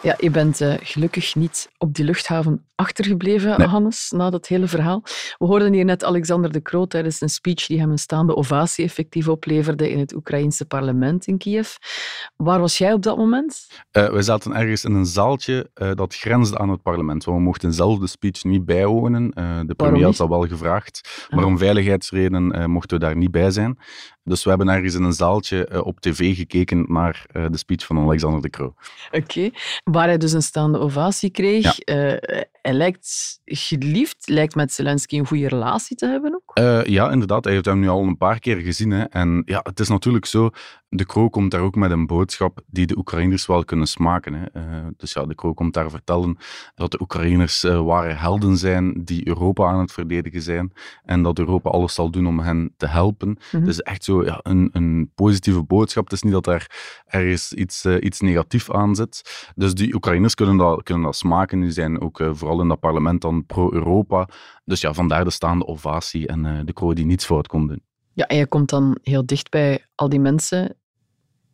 Ja, 0.03 0.17
je 0.19 0.31
bent 0.31 0.61
eh, 0.61 0.75
gelukkig 0.81 1.35
niet 1.35 1.69
op 1.79 1.95
die 1.95 2.05
luchthaven 2.05 2.67
achtergebleven, 2.83 3.59
Nee. 3.59 3.67
Hannes, 3.67 4.11
na 4.17 4.31
dat 4.31 4.47
hele 4.47 4.67
verhaal. 4.69 5.03
We 5.39 5.47
hoorden 5.47 5.73
hier 5.73 5.85
net 5.85 6.05
Alexander 6.05 6.53
de 6.53 6.63
Croo 6.63 6.87
tijdens 6.87 7.21
een 7.21 7.29
speech 7.29 7.67
die 7.67 7.79
hem 7.81 7.91
een 7.91 7.99
staande 7.99 8.37
ovatie 8.37 8.85
effectief 8.85 9.29
opleverde 9.29 9.91
in 9.91 9.99
het 9.99 10.15
Oekraïense 10.15 10.65
parlement 10.67 11.27
in 11.27 11.39
Kiev. 11.39 11.75
Waar 12.37 12.61
was 12.61 12.79
jij 12.79 12.93
op 12.93 13.03
dat 13.03 13.17
moment? 13.17 13.67
Eh, 13.91 14.11
we 14.11 14.23
zaten 14.23 14.53
ergens 14.55 14.85
in 14.85 14.95
een 14.95 15.07
zaaltje 15.07 15.71
eh, 15.75 15.91
dat 15.95 16.15
grensde 16.15 16.59
aan 16.59 16.69
het 16.71 16.83
parlement. 16.83 17.25
We 17.25 17.41
mochten 17.41 17.73
zelf 17.73 17.99
de 17.99 18.07
speech 18.07 18.45
niet 18.45 18.65
bijwonen. 18.65 19.31
Eh, 19.33 19.61
de 19.67 19.75
premier 19.75 20.05
had 20.05 20.17
dat 20.17 20.29
wel 20.29 20.47
gevraagd. 20.47 21.27
Maar 21.31 21.41
Ah. 21.41 21.47
om 21.47 21.59
veiligheidsredenen 21.59 22.71
mochten 22.71 22.99
we 22.99 23.05
daar 23.05 23.17
niet 23.17 23.31
bij 23.31 23.51
zijn. 23.51 23.79
Dus 24.25 24.43
we 24.45 24.49
hebben 24.49 24.69
ergens 24.69 24.95
in 24.95 25.03
een 25.03 25.13
zaaltje 25.13 25.85
op 25.85 26.01
tv 26.01 26.37
gekeken 26.37 26.85
naar 26.89 27.27
de 27.33 27.57
speech 27.57 27.87
van 27.87 27.99
Alexander 27.99 28.41
de 28.43 28.51
Croo. 28.51 28.75
Oké. 29.11 29.51
Waar 29.85 30.07
hij 30.07 30.19
dus 30.19 30.33
een 30.33 30.43
staande 30.43 30.79
ovatie 30.79 31.31
kreeg. 31.31 31.79
Hij 32.63 32.73
lijkt 32.73 33.41
geliefd, 33.45 34.29
lijkt 34.29 34.55
met 34.55 34.73
Zelensky 34.73 35.19
een 35.19 35.27
goede 35.27 35.49
relatie 35.49 35.97
te 35.97 36.07
hebben 36.07 36.35
ook. 36.35 36.51
Eh, 36.55 36.85
ja, 36.85 37.11
inderdaad. 37.11 37.45
Hij 37.45 37.53
heeft 37.53 37.65
hem 37.65 37.81
nu 37.81 37.89
al 37.89 38.03
een 38.03 38.17
paar 38.17 38.39
keer 38.39 38.57
gezien. 38.57 38.91
Hè. 38.91 39.03
En 39.03 39.43
ja, 39.45 39.61
het 39.63 39.81
is 39.81 39.89
natuurlijk 39.89 40.27
zo. 40.27 40.51
De 40.89 41.07
Croo 41.07 41.29
komt 41.29 41.51
daar 41.51 41.61
ook 41.61 41.75
met 41.75 41.91
een 41.91 42.07
boodschap 42.07 42.61
die 42.67 42.87
de 42.87 42.97
Oekraïners 42.97 43.47
wel 43.47 43.65
kunnen 43.65 43.87
smaken. 43.87 44.35
Hè. 44.35 44.47
Eh, 44.47 44.87
dus 44.97 45.13
ja, 45.13 45.27
de 45.27 45.35
Croo 45.35 45.55
komt 45.55 45.75
daar 45.75 45.91
vertellen 45.91 46.37
dat 46.75 46.91
de 46.91 47.01
Oekraïners 47.01 47.65
eh, 47.65 47.85
ware 47.85 48.13
helden 48.13 48.57
zijn 48.57 49.05
die 49.05 49.29
Europa 49.29 49.67
aan 49.67 49.79
het 49.79 49.93
verdedigen 49.93 50.43
zijn. 50.43 50.73
En 51.05 51.23
dat 51.23 51.39
Europa 51.39 51.71
alles 51.71 51.95
zal 51.95 52.11
doen 52.11 52.27
om 52.27 52.39
hen 52.39 52.75
te 52.77 52.87
helpen. 52.87 53.29
Mhm. 53.29 53.61
Het 53.61 53.69
is 53.69 53.81
echt 53.81 54.05
zo 54.05 54.25
ja, 54.25 54.41
een, 54.43 54.69
een 54.73 55.11
positieve 55.15 55.63
boodschap. 55.63 56.05
Het 56.05 56.13
is 56.13 56.23
niet 56.23 56.33
dat 56.33 56.47
er 56.47 56.67
ergens 57.07 57.53
iets, 57.53 57.87
iets 57.87 58.21
negatiefs 58.21 58.71
aan 58.71 58.95
zit. 58.95 59.51
Dus 59.55 59.75
die 59.75 59.95
Oekraïners 59.95 60.35
kunnen 60.35 60.57
dat, 60.57 60.83
kunnen 60.83 61.05
dat 61.05 61.17
smaken. 61.17 61.61
Die 61.61 61.71
zijn 61.71 62.01
ook 62.01 62.21
eh, 62.21 62.31
vooral 62.53 62.63
in 62.63 62.69
dat 62.69 62.81
parlement 62.81 63.21
dan 63.21 63.47
pro-Europa. 63.47 64.29
Dus 64.65 64.81
ja, 64.81 64.93
vandaar 64.93 65.25
de 65.25 65.31
staande 65.31 65.67
ovatie 65.67 66.27
en 66.27 66.47
eh, 66.47 66.61
de 66.65 66.73
Croo 66.73 66.93
die 66.93 67.07
niets 67.07 67.25
fout 67.25 67.47
kon 67.49 67.67
doen. 67.67 67.83
Ja, 68.13 68.27
en 68.27 68.37
je 68.37 68.47
komt 68.47 68.69
dan 68.69 68.99
heel 69.03 69.27
dicht 69.27 69.51
bij 69.51 69.87
al 69.95 70.09
die 70.09 70.21
mensen. 70.21 70.77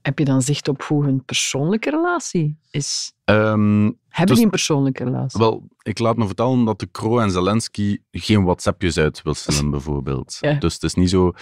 Heb 0.03 0.19
je 0.19 0.25
dan 0.25 0.43
zicht 0.43 0.69
op 0.69 0.83
hoe 0.83 1.05
hun 1.05 1.25
persoonlijke 1.25 1.91
relatie 1.91 2.59
is? 2.71 3.13
Ehm, 3.25 3.91
Hebben 4.09 4.27
Dus- 4.27 4.37
die 4.37 4.45
een 4.45 4.51
persoonlijke 4.51 5.05
relatie? 5.05 5.41
wel, 5.41 5.69
ik 5.83 5.99
laat 5.99 6.17
me 6.17 6.27
vertellen 6.27 6.65
dat 6.65 6.81
de 6.81 6.91
Croo 6.91 7.19
en 7.19 7.31
Zelensky 7.31 7.99
geen 8.11 8.45
WhatsAppjes 8.45 8.99
uitwisselen, 8.99 9.71
bijvoorbeeld. 9.77 10.37
Ja. 10.41 10.53
Dus 10.55 10.75
het 10.75 10.83
is 10.83 10.95
niet 10.95 11.11
zo... 11.11 11.33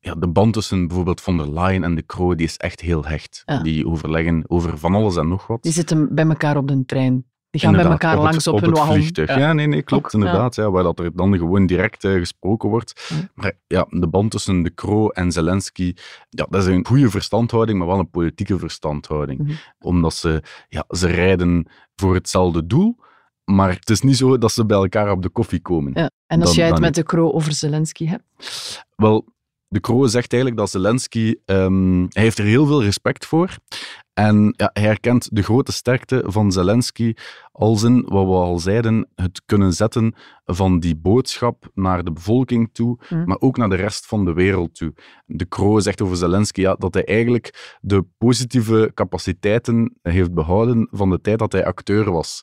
Ja, 0.00 0.14
de 0.14 0.28
band 0.28 0.52
tussen 0.52 0.86
bijvoorbeeld 0.86 1.20
von 1.20 1.36
der 1.36 1.52
Leyen 1.52 1.84
en 1.84 1.94
de 1.94 2.06
Croo 2.06 2.34
die 2.34 2.46
is 2.46 2.56
echt 2.56 2.80
heel 2.80 3.04
hecht. 3.04 3.42
Ja. 3.44 3.62
Die 3.62 3.86
overleggen 3.86 4.44
over 4.46 4.78
van 4.78 4.94
alles 4.94 5.16
en 5.16 5.28
nog 5.28 5.46
wat. 5.46 5.62
Die 5.62 5.72
zitten 5.72 6.14
bij 6.14 6.26
elkaar 6.26 6.56
op 6.56 6.68
de 6.68 6.84
trein. 6.84 7.24
Die 7.50 7.60
gaan 7.60 7.70
Inderdaad, 7.70 7.98
bij 7.98 8.08
elkaar 8.08 8.22
het- 8.24 8.30
langs 8.32 8.46
op, 8.46 8.54
op 8.54 8.60
hun 8.60 8.70
wagon. 8.74 8.94
vliegtuig. 8.94 9.36
Ja, 9.36 9.52
nee, 9.52 9.66
nee, 9.66 9.82
klopt, 9.82 10.04
Ook, 10.06 10.12
inderdaad. 10.12 10.54
Ja. 10.54 10.70
waar 10.70 10.82
dat 10.82 10.98
er 10.98 11.10
dan 11.16 11.38
gewoon 11.38 11.66
direct 11.66 12.04
eh, 12.04 12.12
gesproken 12.12 12.68
wordt. 12.68 13.06
Ja. 13.08 13.16
Maar 13.34 13.52
ja, 13.66 13.86
de 13.90 14.08
band 14.08 14.30
tussen 14.30 14.62
De 14.62 14.74
Croo 14.74 15.08
en 15.08 15.32
Zelensky, 15.32 15.94
ja, 16.28 16.46
dat 16.50 16.62
is 16.62 16.68
een 16.68 16.86
goede 16.86 17.10
verstandhouding, 17.10 17.78
maar 17.78 17.86
wel 17.86 17.98
een 17.98 18.10
politieke 18.10 18.58
verstandhouding. 18.58 19.38
Mhm. 19.38 19.52
Omdat 19.78 20.14
ze, 20.14 20.42
ja, 20.68 20.84
ze 20.88 21.06
rijden 21.06 21.66
voor 21.96 22.14
hetzelfde 22.14 22.66
doel, 22.66 22.96
maar 23.44 23.70
het 23.70 23.90
is 23.90 24.00
niet 24.00 24.16
zo 24.16 24.38
dat 24.38 24.52
ze 24.52 24.66
bij 24.66 24.76
elkaar 24.76 25.10
op 25.10 25.22
de 25.22 25.28
koffie 25.28 25.60
komen. 25.60 25.92
Ja. 25.94 26.10
En 26.26 26.40
als 26.40 26.48
Dan- 26.48 26.58
jij 26.58 26.68
het 26.68 26.80
met 26.80 26.94
de 26.94 27.02
Kro 27.02 27.30
over 27.32 27.52
Zelensky 27.52 28.06
hebt? 28.06 28.84
Wel, 28.96 29.24
de 29.68 29.80
Croo 29.80 30.06
zegt 30.06 30.32
eigenlijk 30.32 30.60
dat 30.62 30.70
Zelensky, 30.70 31.34
ehm, 31.44 31.98
hij 32.08 32.22
heeft 32.22 32.38
er 32.38 32.44
heel 32.44 32.66
veel 32.66 32.82
respect 32.82 33.26
voor. 33.26 33.56
En 34.14 34.54
ja, 34.56 34.70
hij 34.72 34.82
herkent 34.82 35.28
de 35.32 35.42
grote 35.42 35.72
sterkte 35.72 36.22
van 36.26 36.52
Zelensky 36.52 37.14
als 37.52 37.82
in, 37.82 38.04
wat 38.08 38.26
we 38.26 38.32
al 38.32 38.58
zeiden, 38.58 39.08
het 39.14 39.42
kunnen 39.46 39.72
zetten 39.72 40.14
van 40.44 40.80
die 40.80 40.96
boodschap 40.96 41.70
naar 41.74 42.04
de 42.04 42.12
bevolking 42.12 42.70
toe, 42.72 42.98
Mhm. 43.08 43.24
maar 43.24 43.36
ook 43.40 43.56
naar 43.56 43.68
de 43.68 43.76
rest 43.76 44.06
van 44.06 44.24
de 44.24 44.32
wereld 44.32 44.74
toe. 44.74 44.94
De 45.26 45.48
Croo 45.48 45.80
zegt 45.80 46.02
over 46.02 46.16
Zelensky 46.16 46.60
ja, 46.60 46.74
dat 46.74 46.94
hij 46.94 47.04
eigenlijk 47.04 47.76
de 47.80 48.04
positieve 48.18 48.90
capaciteiten 48.94 49.96
heeft 50.02 50.34
behouden 50.34 50.88
van 50.90 51.10
de 51.10 51.20
tijd 51.20 51.38
dat 51.38 51.52
hij 51.52 51.64
acteur 51.64 52.10
was. 52.10 52.42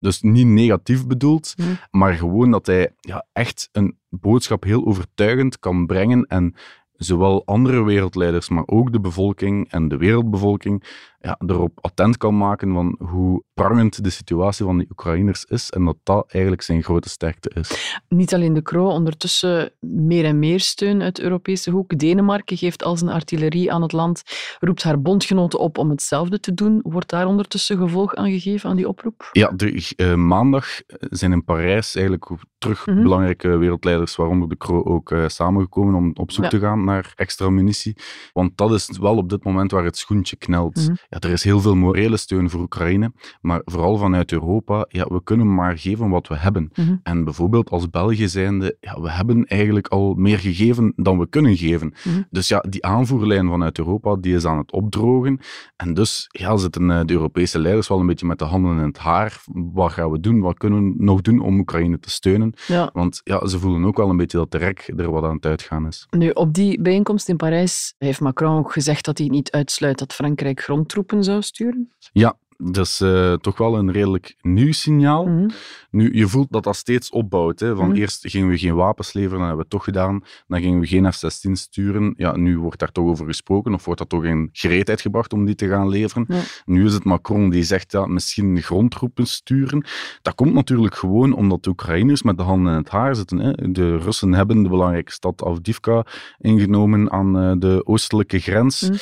Dus 0.00 0.20
niet 0.22 0.46
negatief 0.46 1.06
bedoeld, 1.06 1.54
Mhm. 1.56 1.68
maar 1.90 2.14
gewoon 2.14 2.50
dat 2.50 2.66
hij 2.66 2.94
ja, 3.00 3.26
echt 3.32 3.68
een 3.72 3.98
boodschap 4.08 4.64
heel 4.64 4.86
overtuigend 4.86 5.58
kan 5.58 5.86
brengen 5.86 6.24
en 6.26 6.54
zowel 6.92 7.46
andere 7.46 7.84
wereldleiders, 7.84 8.48
maar 8.48 8.62
ook 8.66 8.92
de 8.92 9.00
bevolking 9.00 9.70
en 9.70 9.88
de 9.88 9.96
wereldbevolking 9.96 10.84
ja, 11.22 11.38
erop 11.46 11.78
attent 11.80 12.16
kan 12.16 12.36
maken 12.36 12.72
van 12.72 12.96
hoe 12.98 13.42
prangend 13.54 14.04
de 14.04 14.10
situatie 14.10 14.64
van 14.64 14.78
die 14.78 14.86
Oekraïners 14.90 15.44
is 15.44 15.70
en 15.70 15.84
dat 15.84 15.96
dat 16.02 16.24
eigenlijk 16.32 16.62
zijn 16.62 16.82
grote 16.82 17.08
sterkte 17.08 17.50
is. 17.54 17.98
Niet 18.08 18.34
alleen 18.34 18.52
de 18.54 18.62
Kro, 18.62 18.86
ondertussen 18.88 19.72
meer 19.80 20.24
en 20.24 20.38
meer 20.38 20.60
steun 20.60 21.02
uit 21.02 21.16
de 21.16 21.22
Europese 21.22 21.70
hoek. 21.70 21.98
Denemarken 21.98 22.56
geeft 22.56 22.84
al 22.84 22.96
zijn 22.96 23.10
artillerie 23.10 23.72
aan 23.72 23.82
het 23.82 23.92
land, 23.92 24.22
roept 24.58 24.82
haar 24.82 25.00
bondgenoten 25.00 25.58
op 25.58 25.78
om 25.78 25.90
hetzelfde 25.90 26.40
te 26.40 26.54
doen. 26.54 26.80
Wordt 26.82 27.10
daar 27.10 27.26
ondertussen 27.26 27.78
gevolg 27.78 28.14
aan 28.14 28.30
gegeven 28.30 28.70
aan 28.70 28.76
die 28.76 28.88
oproep? 28.88 29.28
Ja, 29.32 29.50
de, 29.56 29.92
eh, 29.96 30.14
maandag 30.14 30.66
zijn 30.98 31.32
in 31.32 31.44
Parijs 31.44 31.94
eigenlijk 31.94 32.30
terug 32.58 32.86
Mhm. 32.86 33.02
belangrijke 33.02 33.56
wereldleiders, 33.56 34.16
waaronder 34.16 34.48
de 34.48 34.56
Kro, 34.56 34.82
ook 34.84 35.10
eh, 35.10 35.28
samengekomen 35.28 35.94
om 35.94 36.10
op 36.14 36.30
zoek 36.32 36.44
Ja. 36.44 36.50
te 36.50 36.58
gaan 36.58 36.84
naar 36.84 37.12
extra 37.16 37.50
munitie. 37.50 37.96
Want 38.32 38.56
dat 38.56 38.72
is 38.72 38.98
wel 38.98 39.16
op 39.16 39.28
dit 39.28 39.44
moment 39.44 39.70
waar 39.70 39.84
het 39.84 39.96
schoentje 39.98 40.36
knelt. 40.36 40.76
Mhm. 40.76 40.94
Ja, 41.10 41.18
er 41.18 41.30
is 41.30 41.44
heel 41.44 41.60
veel 41.60 41.76
morele 41.76 42.16
steun 42.16 42.50
voor 42.50 42.60
Oekraïne, 42.60 43.12
maar 43.40 43.60
vooral 43.64 43.96
vanuit 43.96 44.32
Europa, 44.32 44.86
ja, 44.88 45.06
we 45.06 45.22
kunnen 45.22 45.54
maar 45.54 45.78
geven 45.78 46.08
wat 46.08 46.28
we 46.28 46.36
hebben. 46.36 46.70
Mhm. 46.74 46.96
En 47.02 47.24
bijvoorbeeld 47.24 47.70
als 47.70 47.90
België 47.90 48.28
zijnde, 48.28 48.76
ja, 48.80 49.00
we 49.00 49.10
hebben 49.10 49.44
eigenlijk 49.44 49.88
al 49.88 50.14
meer 50.14 50.38
gegeven 50.38 50.92
dan 50.96 51.18
we 51.18 51.28
kunnen 51.28 51.56
geven. 51.56 51.94
Mhm. 52.04 52.22
Dus 52.30 52.48
ja, 52.48 52.64
die 52.68 52.84
aanvoerlijn 52.84 53.48
vanuit 53.48 53.78
Europa, 53.78 54.16
die 54.16 54.34
is 54.34 54.44
aan 54.44 54.58
het 54.58 54.72
opdrogen. 54.72 55.40
En 55.76 55.94
dus 55.94 56.26
ja, 56.28 56.56
zitten 56.56 56.90
eh, 56.90 57.00
de 57.04 57.12
Europese 57.12 57.58
leiders 57.58 57.88
wel 57.88 58.00
een 58.00 58.06
beetje 58.06 58.26
met 58.26 58.38
de 58.38 58.44
handen 58.44 58.76
in 58.76 58.86
het 58.86 58.98
haar. 58.98 59.42
Wat 59.72 59.92
gaan 59.92 60.10
we 60.10 60.20
doen? 60.20 60.40
Wat 60.40 60.58
kunnen 60.58 60.84
we 60.84 60.94
nog 61.04 61.20
doen 61.20 61.40
om 61.40 61.58
Oekraïne 61.58 61.98
te 61.98 62.10
steunen? 62.10 62.52
Ja. 62.66 62.90
Want 62.92 63.20
ja, 63.24 63.46
ze 63.46 63.58
voelen 63.58 63.84
ook 63.84 63.96
wel 63.96 64.10
een 64.10 64.16
beetje 64.16 64.38
dat 64.38 64.50
de 64.50 64.58
rek 64.58 64.92
er 64.96 65.10
wat 65.10 65.24
aan 65.24 65.34
het 65.34 65.46
uitgaan 65.46 65.86
is. 65.86 66.06
Nu, 66.10 66.30
op 66.30 66.54
die 66.54 66.80
bijeenkomst 66.80 67.28
in 67.28 67.36
Parijs 67.36 67.94
heeft 67.98 68.20
Macron 68.20 68.58
ook 68.58 68.72
gezegd 68.72 69.04
dat 69.04 69.18
hij 69.18 69.26
niet 69.26 69.50
uitsluit 69.50 69.98
dat 69.98 70.12
Frankrijk 70.12 70.60
grondtroepen 70.60 70.98
zou 71.18 71.42
sturen. 71.42 71.92
Ja, 72.12 72.36
dat 72.62 72.86
is 72.86 73.00
eh, 73.00 73.32
toch 73.32 73.58
wel 73.58 73.78
een 73.78 73.92
redelijk 73.92 74.34
nieuw 74.40 74.72
signaal. 74.72 75.26
Mhm. 75.26 75.48
Nu, 75.90 76.14
je 76.14 76.28
voelt 76.28 76.52
dat 76.52 76.64
dat 76.64 76.76
steeds 76.76 77.10
opbouwt. 77.10 77.60
Hè. 77.60 77.76
Van 77.76 77.88
Mhm. 77.88 77.96
eerst 77.96 78.30
gingen 78.30 78.48
we 78.48 78.58
geen 78.58 78.74
wapens 78.74 79.12
leveren, 79.12 79.38
dat 79.38 79.46
hebben 79.46 79.64
we 79.64 79.70
toch 79.70 79.84
gedaan. 79.84 80.22
Dan 80.46 80.60
gingen 80.60 80.80
we 80.80 80.86
geen 80.86 81.12
F-16 81.12 81.52
sturen. 81.56 82.14
Ja, 82.16 82.36
nu 82.36 82.58
wordt 82.58 82.78
daar 82.78 82.92
toch 82.92 83.04
over 83.06 83.26
gesproken, 83.26 83.74
of 83.74 83.84
wordt 83.84 84.00
dat 84.00 84.08
toch 84.08 84.24
in 84.24 84.48
gereedheid 84.52 85.00
gebracht 85.00 85.32
om 85.32 85.44
die 85.44 85.54
te 85.54 85.68
gaan 85.68 85.88
leveren. 85.88 86.24
Ja. 86.28 86.40
Nu 86.64 86.84
is 86.86 86.94
het 86.94 87.04
Macron 87.04 87.50
die 87.50 87.62
zegt, 87.62 87.92
ja, 87.92 88.06
misschien 88.06 88.62
grondtroepen 88.62 89.26
sturen. 89.26 89.84
Dat 90.22 90.34
komt 90.34 90.54
natuurlijk 90.54 90.94
gewoon 90.94 91.32
omdat 91.32 91.62
de 91.62 91.70
Oekraïners 91.70 92.22
met 92.22 92.36
de 92.36 92.42
handen 92.42 92.72
in 92.72 92.78
het 92.78 92.88
haar 92.88 93.14
zitten. 93.16 93.38
Hè. 93.38 93.52
De 93.72 93.96
Russen 93.96 94.32
hebben 94.34 94.62
de 94.62 94.68
belangrijke 94.68 95.12
stad 95.12 95.44
Avdivka 95.44 96.04
ingenomen 96.38 97.10
aan 97.10 97.38
eh, 97.38 97.52
de 97.58 97.82
oostelijke 97.86 98.38
grens. 98.38 98.80
Mhm. 98.88 98.96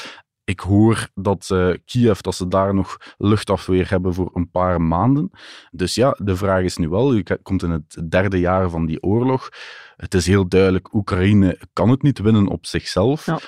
Ik 0.49 0.61
hoor 0.61 1.09
dat 1.15 1.51
eh, 1.51 1.71
Kiev, 1.85 2.21
dat 2.21 2.35
ze 2.35 2.49
daar 2.49 2.75
nog 2.75 2.97
luchtafweer 3.19 3.91
hebben 3.91 4.15
voor 4.15 4.31
een 4.35 4.51
paar 4.51 4.81
maanden. 4.81 5.31
Dus 5.71 5.95
ja, 5.95 6.17
de 6.23 6.37
vraag 6.37 6.63
is 6.63 6.77
nu 6.77 6.89
wel, 6.89 7.15
je 7.15 7.39
komt 7.43 7.63
in 7.63 7.71
het 7.71 8.11
derde 8.11 8.39
jaar 8.39 8.71
van 8.71 8.87
die 8.87 9.03
oorlog. 9.03 9.49
Het 9.97 10.15
is 10.15 10.27
heel 10.27 10.49
duidelijk, 10.49 10.95
Oekraïne 10.95 11.59
kan 11.73 11.91
het 11.91 12.03
niet 12.03 12.19
winnen 12.19 12.47
op 12.47 12.67
zichzelf. 12.67 13.27
Ja. 13.27 13.39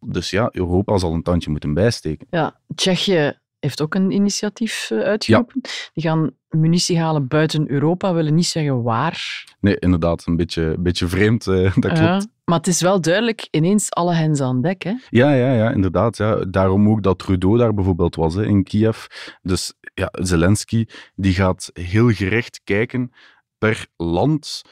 Dus 0.00 0.30
ja, 0.30 0.48
Europa 0.52 0.98
zal 0.98 1.12
een 1.12 1.22
tandje 1.22 1.50
moeten 1.50 1.74
bijsteken. 1.74 2.26
Ja, 2.30 2.60
Tsjechië 2.74 3.38
heeft 3.58 3.82
ook 3.82 3.94
een 3.94 4.10
initiatief 4.10 4.90
eh, 4.90 4.98
uitgeroepen. 4.98 5.60
Die 5.92 6.02
gaan 6.02 6.30
munitie 6.48 6.98
halen 6.98 7.28
buiten 7.28 7.70
Europa, 7.70 8.14
willen 8.14 8.34
niet 8.34 8.46
zeggen 8.46 8.82
waar. 8.82 9.46
Nee, 9.60 9.78
inderdaad, 9.78 10.26
een 10.26 10.36
beetje, 10.36 10.62
een 10.62 10.82
beetje 10.82 11.06
vreemd, 11.06 11.46
eh, 11.46 11.76
dat 11.84 11.92
klopt. 11.92 12.26
Maar 12.48 12.58
het 12.58 12.66
is 12.66 12.80
wel 12.80 13.00
duidelijk, 13.00 13.48
ineens 13.50 13.90
alle 13.90 14.14
hens 14.14 14.40
aan 14.40 14.62
dek. 14.62 14.82
Hè? 14.82 14.92
Ja, 15.10 15.32
ja, 15.32 15.52
ja, 15.52 15.70
inderdaad. 15.70 16.16
Ja. 16.16 16.34
Daarom 16.36 16.88
ook 16.88 17.02
dat 17.02 17.18
Trudeau 17.18 17.58
daar 17.58 17.74
bijvoorbeeld 17.74 18.14
was 18.14 18.34
hè, 18.34 18.44
in 18.46 18.62
Kiev. 18.64 19.04
Dus 19.42 19.74
ja, 19.94 20.08
Zelensky 20.12 20.86
die 21.14 21.32
gaat 21.34 21.70
heel 21.72 22.10
gericht 22.10 22.60
kijken 22.64 23.12
per 23.58 23.86
land, 23.96 24.62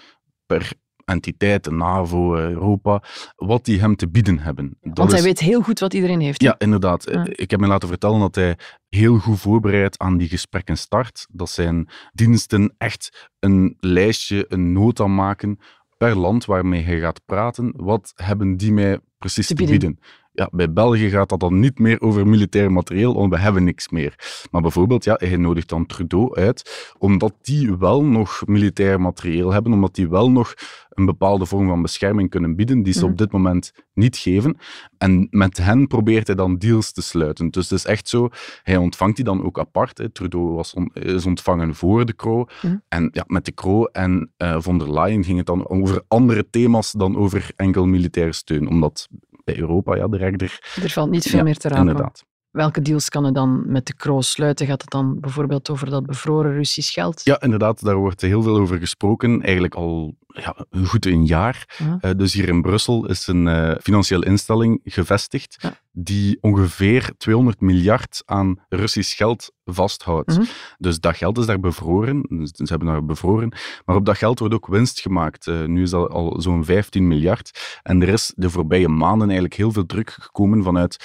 per 0.47 0.73
entiteit, 1.05 1.65
de 1.65 1.71
NAVO, 1.71 2.37
Europa, 2.37 3.03
wat 3.37 3.65
die 3.65 3.81
hem 3.81 3.97
te 3.97 4.09
bieden 4.09 4.39
hebben. 4.39 4.77
Dat 4.81 4.99
Want 4.99 5.11
hij 5.11 5.19
is- 5.19 5.25
weet 5.25 5.39
heel 5.41 5.63
goed 5.63 5.79
wat 5.81 5.95
iedereen 5.95 6.21
heeft. 6.21 6.41
hè? 6.41 6.47
Ja, 6.47 6.55
inderdaad. 6.59 7.11
Ja. 7.11 7.27
Ik 7.31 7.51
heb 7.51 7.61
me 7.61 7.67
laten 7.67 7.89
vertellen 7.89 8.21
dat 8.21 8.35
hij 8.35 8.59
heel 8.89 9.19
goed 9.19 9.41
voorbereid 9.41 9.99
aan 9.99 10.17
die 10.17 10.29
gesprekken 10.29 10.79
start. 10.79 11.27
Dat 11.31 11.51
zijn 11.51 11.89
diensten 12.13 12.75
echt 12.79 13.29
een 13.39 13.77
lijstje, 13.81 14.45
een 14.49 14.73
nota 14.73 15.07
maken 15.07 15.59
per 15.97 16.17
land 16.17 16.45
waarmee 16.45 16.83
hij 16.83 17.01
gaat 17.01 17.25
praten. 17.25 17.73
Wat 17.77 18.13
hebben 18.15 18.57
die 18.57 18.73
mij 18.73 19.01
precies 19.19 19.47
Te 19.47 19.55
te 19.55 19.65
bieden. 19.65 19.99
Ja, 20.37 20.49
bij 20.53 20.73
België 20.73 21.09
gaat 21.11 21.29
dat 21.29 21.41
dan 21.41 21.59
niet 21.61 21.79
meer 21.79 22.01
over 22.01 22.27
militair 22.27 22.73
materieel, 22.73 23.15
want 23.15 23.33
we 23.33 23.39
hebben 23.39 23.65
niks 23.65 23.89
meer. 23.89 24.15
Maar 24.51 24.63
bijvoorbeeld, 24.63 25.05
ja, 25.05 25.15
hij 25.19 25.37
nodigt 25.37 25.69
dan 25.69 25.87
Trudeau 25.87 26.35
uit, 26.37 26.93
omdat 26.99 27.35
die 27.43 27.77
wel 27.77 28.05
nog 28.05 28.43
militair 28.47 29.01
materieel 29.01 29.53
hebben, 29.53 29.73
omdat 29.73 29.95
die 29.95 30.09
wel 30.09 30.31
nog 30.31 30.55
een 30.89 31.05
bepaalde 31.07 31.47
vorm 31.47 31.69
van 31.69 31.83
bescherming 31.83 32.31
kunnen 32.31 32.57
bieden, 32.57 32.83
die 32.83 32.93
ze 32.93 33.01
Mhm. 33.03 33.11
op 33.11 33.19
dit 33.19 33.33
moment 33.33 33.73
niet 33.95 34.17
geven. 34.17 34.57
En 34.99 35.27
met 35.31 35.57
hen 35.57 35.87
probeert 35.87 36.27
hij 36.27 36.37
dan 36.37 36.57
deals 36.59 36.93
te 36.93 37.03
sluiten. 37.03 37.51
Dus 37.51 37.71
het 37.71 37.79
is 37.79 37.85
echt 37.85 38.09
zo, 38.09 38.29
hij 38.63 38.77
ontvangt 38.77 39.17
die 39.17 39.25
dan 39.25 39.45
ook 39.45 39.59
apart. 39.59 39.99
Hè. 39.99 40.09
Trudeau 40.11 40.49
was 40.55 40.75
on- 40.75 40.91
is 40.95 41.27
ontvangen 41.27 41.75
voor 41.75 42.07
de 42.07 42.15
Croo. 42.15 42.47
Mhm. 42.63 42.77
En 42.89 43.09
ja, 43.13 43.25
met 43.27 43.45
de 43.45 43.55
Croo 43.55 43.85
en 43.85 44.31
eh, 44.37 44.57
von 44.61 44.79
der 44.79 44.93
Leyen 44.93 45.25
ging 45.25 45.37
het 45.39 45.47
dan 45.47 45.69
over 45.69 46.03
andere 46.09 46.47
thema's 46.51 46.93
dan 46.93 47.17
over 47.17 47.51
enkel 47.57 47.87
militaire 47.87 48.33
steun. 48.33 48.69
Omdat 48.69 49.09
bij 49.47 49.59
Europa, 49.59 49.97
ja, 49.97 50.09
de 50.09 50.17
rechter... 50.17 50.61
Er 50.83 50.91
valt 50.91 51.11
niet 51.11 51.23
veel 51.23 51.39
Ja, 51.39 51.45
meer 51.45 51.57
te. 51.57 51.71
Inderdaad. 51.71 52.25
Welke 52.57 52.83
deals 52.83 53.09
kan 53.09 53.23
hij 53.23 53.33
dan 53.33 53.63
met 53.67 53.87
de 53.87 53.95
kroos 53.95 54.31
sluiten? 54.31 54.67
Gaat 54.67 54.83
het 54.83 54.91
dan 54.91 55.21
bijvoorbeeld 55.21 55.71
over 55.71 55.91
dat 55.91 56.07
bevroren 56.07 56.53
Russisch 56.53 56.93
geld? 56.93 57.21
Ja, 57.25 57.41
inderdaad, 57.41 57.85
daar 57.85 57.97
wordt 57.97 58.21
heel 58.21 58.43
veel 58.43 58.57
over 58.57 58.79
gesproken. 58.79 59.43
Eigenlijk 59.43 59.75
al 59.75 60.15
ja, 60.27 60.57
goed 60.85 61.07
een 61.07 61.27
jaar. 61.27 61.77
Ja. 61.79 61.99
Eh, 62.01 62.11
dus 62.17 62.33
hier 62.33 62.49
in 62.49 62.63
Brussel 62.63 63.07
is 63.09 63.27
een 63.27 63.49
eh, 63.49 63.75
financiële 63.83 64.25
instelling 64.27 64.81
gevestigd 64.85 65.57
Ja. 65.59 65.73
die 65.93 66.39
ongeveer 66.41 67.13
200 67.17 67.61
miljard 67.61 68.23
aan 68.25 68.61
Russisch 68.69 69.17
geld 69.17 69.53
vasthoudt. 69.65 70.37
Mhm. 70.37 70.45
Dus 70.79 71.01
dat 71.01 71.17
geld 71.17 71.39
is 71.39 71.47
daar 71.47 71.61
bevroren. 71.61 72.23
Dus 72.29 72.51
ze 72.51 72.65
hebben 72.65 72.89
daar 72.89 73.05
bevroren. 73.05 73.53
Maar 73.85 73.97
op 73.97 74.05
dat 74.05 74.17
geld 74.17 74.39
wordt 74.39 74.55
ook 74.55 74.67
winst 74.67 75.01
gemaakt. 75.01 75.47
Eh, 75.47 75.65
nu 75.65 75.83
is 75.83 75.91
dat 75.91 76.11
al 76.11 76.41
zo'n 76.41 76.65
15 76.65 77.09
miljard. 77.09 77.79
En 77.83 78.03
er 78.03 78.09
is 78.09 78.33
de 78.37 78.51
voorbije 78.51 78.89
maanden 78.89 79.27
eigenlijk 79.27 79.55
heel 79.57 79.73
veel 79.73 79.87
druk 79.87 80.11
gekomen 80.11 80.63
vanuit 80.63 80.97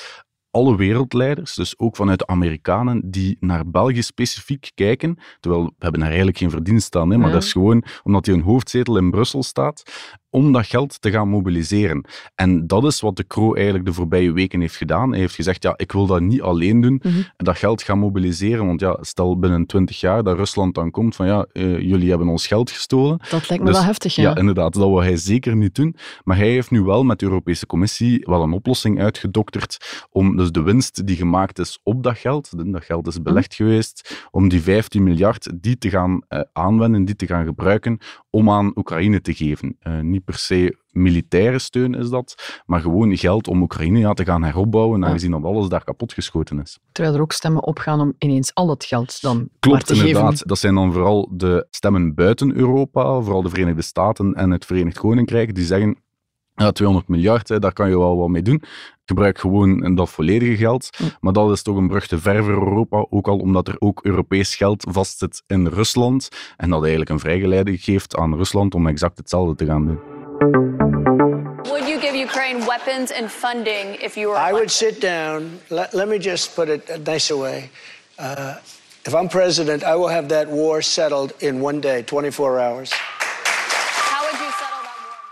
alle 0.51 0.75
wereldleiders, 0.75 1.55
dus 1.55 1.79
ook 1.79 1.96
vanuit 1.96 2.20
de 2.20 2.27
Amerikanen, 2.27 3.01
die 3.12 3.38
naar 3.39 3.70
België 3.70 4.01
specifiek 4.01 4.72
kijken. 4.75 5.17
Terwijl 5.39 5.63
we 5.65 5.72
hebben 5.79 6.00
daar 6.00 6.10
eigenlijk 6.10 6.38
geen 6.38 6.50
verdienst 6.50 6.96
aan, 6.96 7.10
hè, 7.12 7.17
maar 7.17 7.27
Ja. 7.27 7.34
dat 7.34 7.43
is 7.43 7.51
gewoon 7.51 7.84
omdat 8.03 8.25
die 8.25 8.34
een 8.34 8.41
hoofdzetel 8.41 8.98
in 8.98 9.12
Brussel 9.12 9.43
staat. 9.43 9.84
Om 10.32 10.52
dat 10.52 10.66
geld 10.66 11.02
te 11.02 11.12
gaan 11.12 11.28
mobiliseren. 11.30 12.06
En 12.36 12.68
dat 12.68 12.84
is 12.84 13.00
wat 13.02 13.16
de 13.16 13.24
Kro 13.24 13.54
eigenlijk 13.54 13.86
de 13.86 13.94
voorbije 13.94 14.32
weken 14.32 14.60
heeft 14.62 14.76
gedaan. 14.76 15.10
Hij 15.12 15.20
heeft 15.20 15.36
gezegd, 15.36 15.64
ja, 15.64 15.74
ik 15.76 15.92
wil 15.92 16.06
dat 16.06 16.22
niet 16.22 16.42
alleen 16.42 16.82
doen, 16.82 17.00
Mhm. 17.04 17.22
dat 17.38 17.58
geld 17.58 17.82
gaan 17.84 18.00
mobiliseren, 18.00 18.66
want 18.66 18.80
ja, 18.80 18.98
stel 19.02 19.40
binnen 19.40 19.66
20 19.66 20.00
jaar 20.00 20.24
dat 20.24 20.36
Rusland 20.38 20.76
dan 20.76 20.92
komt 20.92 21.16
van, 21.16 21.26
ja, 21.26 21.46
eh, 21.52 21.80
jullie 21.80 22.10
hebben 22.10 22.28
ons 22.28 22.48
geld 22.48 22.72
gestolen. 22.72 23.18
Dat 23.30 23.50
lijkt 23.50 23.64
me 23.64 23.70
Dus- 23.70 23.78
wel 23.80 23.88
heftig, 23.88 24.16
ja. 24.16 24.24
Ja, 24.24 24.36
inderdaad, 24.38 24.74
dat 24.74 24.84
wil 24.88 25.02
hij 25.02 25.18
zeker 25.18 25.56
niet 25.56 25.76
doen. 25.76 25.96
Maar 26.24 26.38
hij 26.38 26.50
heeft 26.50 26.72
nu 26.72 26.82
wel 26.82 27.04
met 27.04 27.20
de 27.20 27.26
Europese 27.26 27.66
Commissie 27.66 28.22
wel 28.26 28.44
een 28.44 28.54
oplossing 28.54 29.00
uitgedokterd 29.02 30.06
om 30.12 30.38
dus 30.38 30.52
de 30.52 30.62
winst 30.62 31.08
die 31.08 31.16
gemaakt 31.16 31.60
is 31.60 31.80
op 31.84 32.04
dat 32.04 32.18
geld, 32.18 32.50
dat 32.74 32.84
geld 32.84 33.08
is 33.08 33.22
belegd 33.22 33.56
geweest, 33.56 34.28
om 34.32 34.50
die 34.50 34.62
15 34.62 35.04
miljard 35.04 35.52
die 35.62 35.78
te 35.78 35.90
gaan 35.90 36.22
eh, 36.28 36.42
aanwenden, 36.54 37.06
die 37.06 37.16
te 37.16 37.26
gaan 37.26 37.46
gebruiken 37.46 37.98
om 38.32 38.50
aan 38.50 38.72
Oekraïne 38.76 39.22
te 39.22 39.34
geven. 39.34 39.76
Eh, 39.80 40.00
niet 40.00 40.24
per 40.24 40.34
se 40.38 40.78
militaire 40.90 41.60
steun 41.60 41.94
is 41.96 42.10
dat, 42.10 42.62
maar 42.66 42.80
gewoon 42.80 43.18
geld 43.18 43.48
om 43.48 43.62
Oekraïne 43.62 44.00
ja, 44.00 44.14
te 44.14 44.26
gaan 44.26 44.44
heropbouwen, 44.44 45.06
aangezien 45.06 45.32
dat 45.32 45.44
alles 45.44 45.68
daar 45.68 45.84
kapotgeschoten 45.84 46.60
is. 46.62 46.80
Terwijl 46.92 47.16
er 47.16 47.22
ook 47.22 47.32
stemmen 47.32 47.64
opgaan 47.64 48.00
om 48.00 48.14
ineens 48.18 48.54
al 48.54 48.70
het 48.70 48.86
geld 48.86 49.22
dan 49.22 49.38
maar 49.38 49.48
Klopt, 49.60 49.86
te 49.86 49.94
geven. 49.94 50.08
inderdaad. 50.08 50.48
Dat 50.48 50.60
zijn 50.60 50.76
dan 50.76 50.94
vooral 50.94 51.30
de 51.32 51.68
stemmen 51.70 52.14
buiten 52.14 52.56
Europa, 52.56 53.22
vooral 53.22 53.42
de 53.42 53.50
Verenigde 53.50 53.82
Staten 53.82 54.34
en 54.34 54.52
het 54.52 54.66
Verenigd 54.66 54.98
Koninkrijk, 55.00 55.56
die 55.56 55.66
zeggen, 55.66 55.98
ja, 56.62 56.72
200 56.72 57.08
miljard, 57.08 57.50
hè, 57.50 57.60
daar 57.60 57.74
kan 57.74 57.89
je 57.89 57.98
wel 57.98 58.18
wat 58.18 58.30
mee 58.30 58.41
doen. 58.41 58.63
Gebruik 59.06 59.39
gewoon 59.39 59.96
dat 59.96 60.10
volledige 60.10 60.56
geld. 60.56 60.89
Hm. 60.98 61.03
Maar 61.20 61.34
dat 61.34 61.51
is 61.51 61.62
toch 61.62 61.75
een 61.75 61.88
brug 61.88 62.08
te 62.08 62.20
ver 62.20 62.44
voor 62.44 62.53
Europa, 62.53 63.06
ook 63.10 63.27
al 63.27 63.38
omdat 63.38 63.68
er 63.68 63.75
ook 63.80 64.00
Europees 64.03 64.56
geld 64.56 64.86
vastzit 64.89 65.44
in 65.48 65.68
Rusland 65.68 66.30
en 66.58 66.70
dat 66.70 66.82
eigenlijk 66.82 67.10
een 67.10 67.20
vrijgeleide 67.20 67.77
geeft 67.77 68.15
aan 68.15 68.36
Rusland 68.36 68.75
om 68.75 68.88
exact 68.88 69.18
hetzelfde 69.18 69.56
te 69.56 69.65
gaan 69.65 69.86
doen. 69.86 70.00
Would 71.63 71.88
you 71.88 72.00
give 72.00 72.15
Ukraine 72.15 72.65
weapons 72.65 73.12
and 73.12 73.32
funding 73.32 74.01
if 74.01 74.15
you 74.15 74.27
were 74.30 74.50
I 74.50 74.51
would 74.51 74.72
sit 74.72 75.01
down. 75.01 75.60
Let, 75.68 75.94
let 75.94 76.08
me 76.08 76.18
just 76.20 76.53
put 76.56 76.68
it 76.68 76.89
a 76.89 76.98
nicer 77.12 77.38
way. 77.38 77.70
Uh, 78.20 78.56
if 79.06 79.13
I'm 79.13 79.27
president, 79.27 79.84
I 79.84 79.96
will 79.96 80.10
have 80.10 80.27
that 80.27 80.48
war 80.48 80.82
settled 80.82 81.34
in 81.39 81.62
one 81.62 81.80
day, 81.80 82.03
24 82.03 82.60
hours. 82.60 82.94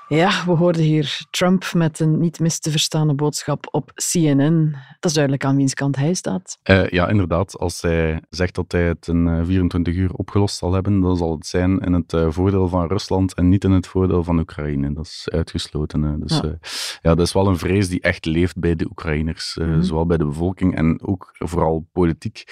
Ja, 0.10 0.46
we 0.46 0.52
hoorden 0.52 0.82
hier 0.82 1.26
Trump 1.30 1.74
met 1.74 2.00
een 2.00 2.20
niet 2.20 2.40
mis 2.40 2.60
te 2.60 2.72
verstaande 2.72 3.14
boodschap 3.14 3.68
op 3.72 3.92
CNN. 3.96 4.72
Dat 5.00 5.10
is 5.10 5.14
duidelijk 5.14 5.46
aan 5.46 5.56
wiens 5.56 5.74
kant 5.74 5.96
hij 5.96 6.14
staat. 6.14 6.60
Eh, 6.64 6.88
ja, 6.88 7.08
inderdaad. 7.08 7.58
Als 7.58 7.82
hij 7.82 8.22
zegt 8.30 8.56
dat 8.56 8.72
hij 8.72 8.84
het 8.84 9.08
in 9.08 9.28
eh, 9.28 9.46
24 9.46 9.96
uur 9.96 10.12
opgelost 10.14 10.58
zal 10.58 10.74
hebben, 10.74 11.00
dan 11.02 11.18
zal 11.18 11.32
het 11.32 11.46
zijn 11.46 11.80
in 11.80 11.94
het 11.94 12.14
eh, 12.14 12.28
voordeel 12.30 12.68
van 12.68 12.88
Rusland 12.88 13.34
en 13.34 13.50
niet 13.50 13.64
in 13.64 13.72
het 13.72 13.88
voordeel 13.88 14.24
van 14.24 14.40
Oekraïne. 14.40 14.94
Dat 14.94 15.06
is 15.06 15.28
uitgesloten. 15.32 16.02
hè. 16.02 16.18
Dus 16.20 16.38
Ja. 16.38 16.42
ja. 16.46 16.58
ja, 17.02 17.16
dat 17.16 17.26
is 17.26 17.34
wel 17.34 17.48
een 17.48 17.58
vrees 17.58 17.90
die 17.90 18.02
echt 18.02 18.26
leeft 18.26 18.60
bij 18.60 18.76
de 18.76 18.86
Oekraïners, 18.90 19.58
eh, 19.58 19.68
Mhm. 19.68 19.82
zowel 19.82 20.06
bij 20.06 20.18
de 20.18 20.26
bevolking 20.26 20.76
en 20.76 21.00
ook 21.08 21.30
vooral 21.34 21.88
politiek. 21.92 22.44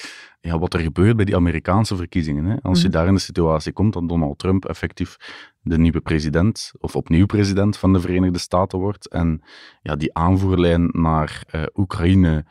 Ja, 0.47 0.59
wat 0.59 0.73
er 0.73 0.79
gebeurt 0.79 1.15
bij 1.15 1.25
die 1.25 1.35
Amerikaanse 1.35 1.95
verkiezingen. 1.95 2.45
Hè. 2.45 2.55
Als 2.61 2.81
je 2.81 2.87
Mhm. 2.87 2.97
daar 2.97 3.07
in 3.07 3.13
de 3.13 3.19
situatie 3.19 3.73
komt 3.73 3.93
dat 3.93 4.09
Donald 4.09 4.37
Trump 4.39 4.65
effectief 4.65 5.17
de 5.61 5.77
nieuwe 5.77 6.01
president, 6.01 6.71
of 6.79 6.95
opnieuw 6.95 7.25
president 7.25 7.77
van 7.77 7.93
de 7.93 7.99
Verenigde 7.99 8.39
Staten 8.39 8.79
wordt, 8.79 9.07
en 9.09 9.41
ja, 9.81 9.95
die 9.95 10.13
aanvoerlijn 10.13 10.89
naar 10.91 11.43
eh, 11.47 11.63
Oekraïne 11.75 12.45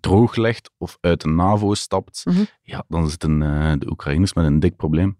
drooglegt 0.00 0.70
of 0.78 0.98
uit 1.00 1.20
de 1.20 1.28
NAVO 1.28 1.74
stapt, 1.74 2.22
Mhm. 2.24 2.42
ja, 2.62 2.84
dan 2.88 3.10
zitten 3.10 3.42
eh, 3.42 3.72
de 3.78 3.90
Oekraïners 3.90 4.34
met 4.34 4.44
een 4.44 4.60
dik 4.60 4.76
probleem. 4.76 5.18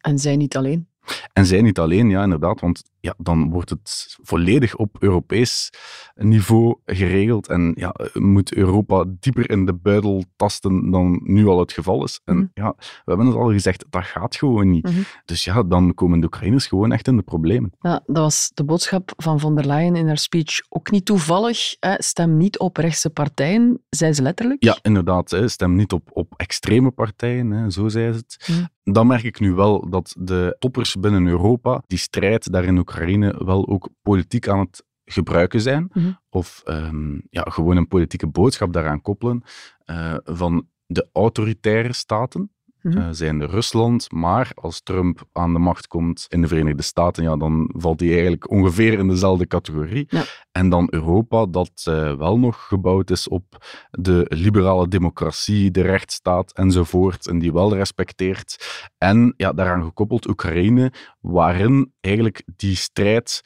En 0.00 0.18
zij 0.18 0.36
niet 0.36 0.56
alleen. 0.56 0.88
En 1.32 1.46
zij 1.46 1.60
niet 1.62 1.78
alleen, 1.78 2.08
ja, 2.10 2.22
inderdaad, 2.22 2.60
want 2.60 2.82
ja, 3.06 3.14
dan 3.18 3.50
wordt 3.50 3.70
het 3.70 4.16
volledig 4.22 4.76
op 4.76 4.96
Europees 4.98 5.70
niveau 6.14 6.74
geregeld 6.84 7.48
en 7.48 7.72
ja, 7.76 7.94
moet 8.12 8.54
Europa 8.54 9.04
dieper 9.20 9.50
in 9.50 9.66
de 9.66 9.74
buidel 9.74 10.24
tasten 10.36 10.90
dan 10.90 11.20
nu 11.22 11.46
al 11.46 11.58
het 11.58 11.72
geval 11.72 12.04
is. 12.04 12.20
En 12.24 12.36
Mhm. 12.36 12.46
ja, 12.54 12.74
we 12.78 13.02
hebben 13.04 13.26
het 13.26 13.34
al 13.36 13.50
gezegd, 13.52 13.84
dat 13.90 14.04
gaat 14.04 14.36
gewoon 14.36 14.70
niet. 14.70 14.84
Mhm. 14.84 15.00
Dus 15.24 15.44
ja, 15.44 15.62
dan 15.62 15.94
komen 15.94 16.20
de 16.20 16.26
Oekraïners 16.26 16.66
gewoon 16.66 16.92
echt 16.92 17.06
in 17.06 17.16
de 17.16 17.22
problemen. 17.22 17.72
Ja, 17.80 18.02
dat 18.06 18.16
was 18.16 18.50
de 18.54 18.64
boodschap 18.64 19.12
van 19.16 19.40
von 19.40 19.54
der 19.54 19.66
Leyen 19.66 19.96
in 19.96 20.06
haar 20.06 20.18
speech 20.18 20.60
ook 20.68 20.90
niet 20.90 21.04
toevallig. 21.04 21.76
Hè. 21.80 21.94
Stem 21.98 22.36
niet 22.36 22.58
op 22.58 22.76
rechtse 22.76 23.10
partijen, 23.10 23.82
zei 23.90 24.12
ze 24.12 24.22
letterlijk. 24.22 24.64
Ja, 24.64 24.78
inderdaad. 24.82 25.30
Hè. 25.30 25.48
Stem 25.48 25.74
niet 25.74 25.92
op, 25.92 26.08
op 26.12 26.34
extreme 26.36 26.90
partijen, 26.90 27.50
hè. 27.50 27.70
zo 27.70 27.88
zei 27.88 28.12
ze 28.12 28.18
het. 28.18 28.44
Ja. 28.46 28.68
Dan 28.92 29.06
merk 29.06 29.22
ik 29.22 29.40
nu 29.40 29.52
wel 29.52 29.90
dat 29.90 30.14
de 30.18 30.56
toppers 30.58 30.94
binnen 31.00 31.26
Europa 31.26 31.82
die 31.86 31.98
strijd 31.98 32.52
daar 32.52 32.64
in 32.64 32.78
Oekraïne 32.78 32.95
wel 33.44 33.68
ook 33.68 33.88
politiek 34.02 34.48
aan 34.48 34.58
het 34.58 34.84
gebruiken 35.04 35.60
zijn. 35.60 35.90
Mhm. 35.92 36.12
Of 36.30 36.62
ehm, 36.64 37.14
ja, 37.30 37.42
gewoon 37.42 37.76
een 37.76 37.88
politieke 37.88 38.26
boodschap 38.26 38.72
daaraan 38.72 39.02
koppelen 39.02 39.42
eh, 39.84 40.16
van 40.24 40.68
de 40.86 41.08
autoritaire 41.12 41.92
staten. 41.92 42.50
Mhm. 42.86 42.98
eh, 42.98 43.08
zijn 43.10 43.38
de 43.38 43.46
Rusland, 43.46 44.12
maar 44.12 44.50
als 44.54 44.82
Trump 44.82 45.24
aan 45.32 45.52
de 45.52 45.58
macht 45.58 45.86
komt 45.86 46.26
in 46.28 46.40
de 46.40 46.48
Verenigde 46.48 46.82
Staten, 46.82 47.22
ja, 47.22 47.36
dan 47.36 47.70
valt 47.76 48.00
hij 48.00 48.08
eigenlijk 48.12 48.50
ongeveer 48.50 48.98
in 48.98 49.08
dezelfde 49.08 49.46
categorie. 49.46 50.06
Ja. 50.08 50.22
En 50.52 50.68
dan 50.68 50.86
Europa, 50.90 51.46
dat 51.46 51.70
eh, 51.84 52.16
wel 52.16 52.38
nog 52.38 52.66
gebouwd 52.66 53.10
is 53.10 53.28
op 53.28 53.66
de 53.90 54.26
liberale 54.28 54.88
democratie, 54.88 55.70
de 55.70 55.82
rechtsstaat 55.82 56.52
enzovoort, 56.52 57.26
en 57.26 57.38
die 57.38 57.52
wel 57.52 57.74
respecteert. 57.74 58.56
En 58.98 59.34
ja, 59.36 59.52
daaraan 59.52 59.84
gekoppeld 59.84 60.28
Oekraïne, 60.28 60.92
waarin 61.20 61.92
eigenlijk 62.00 62.42
die 62.56 62.76
strijd 62.76 63.42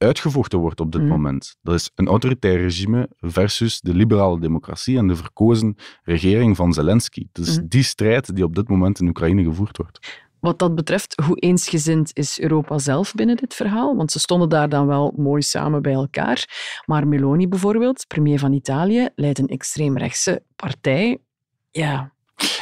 uitgevochten 0.00 0.58
wordt 0.58 0.80
op 0.80 0.92
dit 0.92 1.00
Mhm. 1.00 1.10
moment. 1.10 1.56
Dat 1.62 1.74
is 1.74 1.90
een 1.94 2.06
autoritair 2.08 2.60
regime 2.60 3.08
versus 3.18 3.80
de 3.80 3.94
liberale 3.94 4.40
democratie 4.40 4.98
en 4.98 5.06
de 5.06 5.16
verkozen 5.16 5.76
regering 6.02 6.56
van 6.56 6.72
Zelensky. 6.72 7.26
Mhm. 7.40 7.66
die 7.68 7.82
strijd 7.82 8.34
die 8.34 8.44
op 8.44 8.54
dit 8.54 8.68
moment 8.68 9.00
in 9.00 9.08
Oekraïne 9.08 9.42
gevoerd 9.44 9.76
wordt. 9.76 10.18
Wat 10.40 10.58
dat 10.58 10.74
betreft, 10.74 11.22
hoe 11.24 11.36
eensgezind 11.36 12.10
is 12.14 12.40
Europa 12.40 12.78
zelf 12.78 13.14
binnen 13.14 13.36
dit 13.36 13.54
verhaal? 13.54 13.96
Want 13.96 14.12
ze 14.12 14.18
stonden 14.18 14.48
daar 14.48 14.68
dan 14.68 14.86
wel 14.86 15.12
mooi 15.16 15.42
samen 15.42 15.82
bij 15.82 15.92
elkaar. 15.92 16.48
Maar 16.86 17.08
Meloni 17.08 17.48
bijvoorbeeld, 17.48 18.04
premier 18.06 18.38
van 18.38 18.52
Italië, 18.52 19.08
leidt 19.14 19.38
een 19.38 19.48
extreemrechtse 19.48 20.42
partij. 20.56 21.18
Ja, 21.70 22.12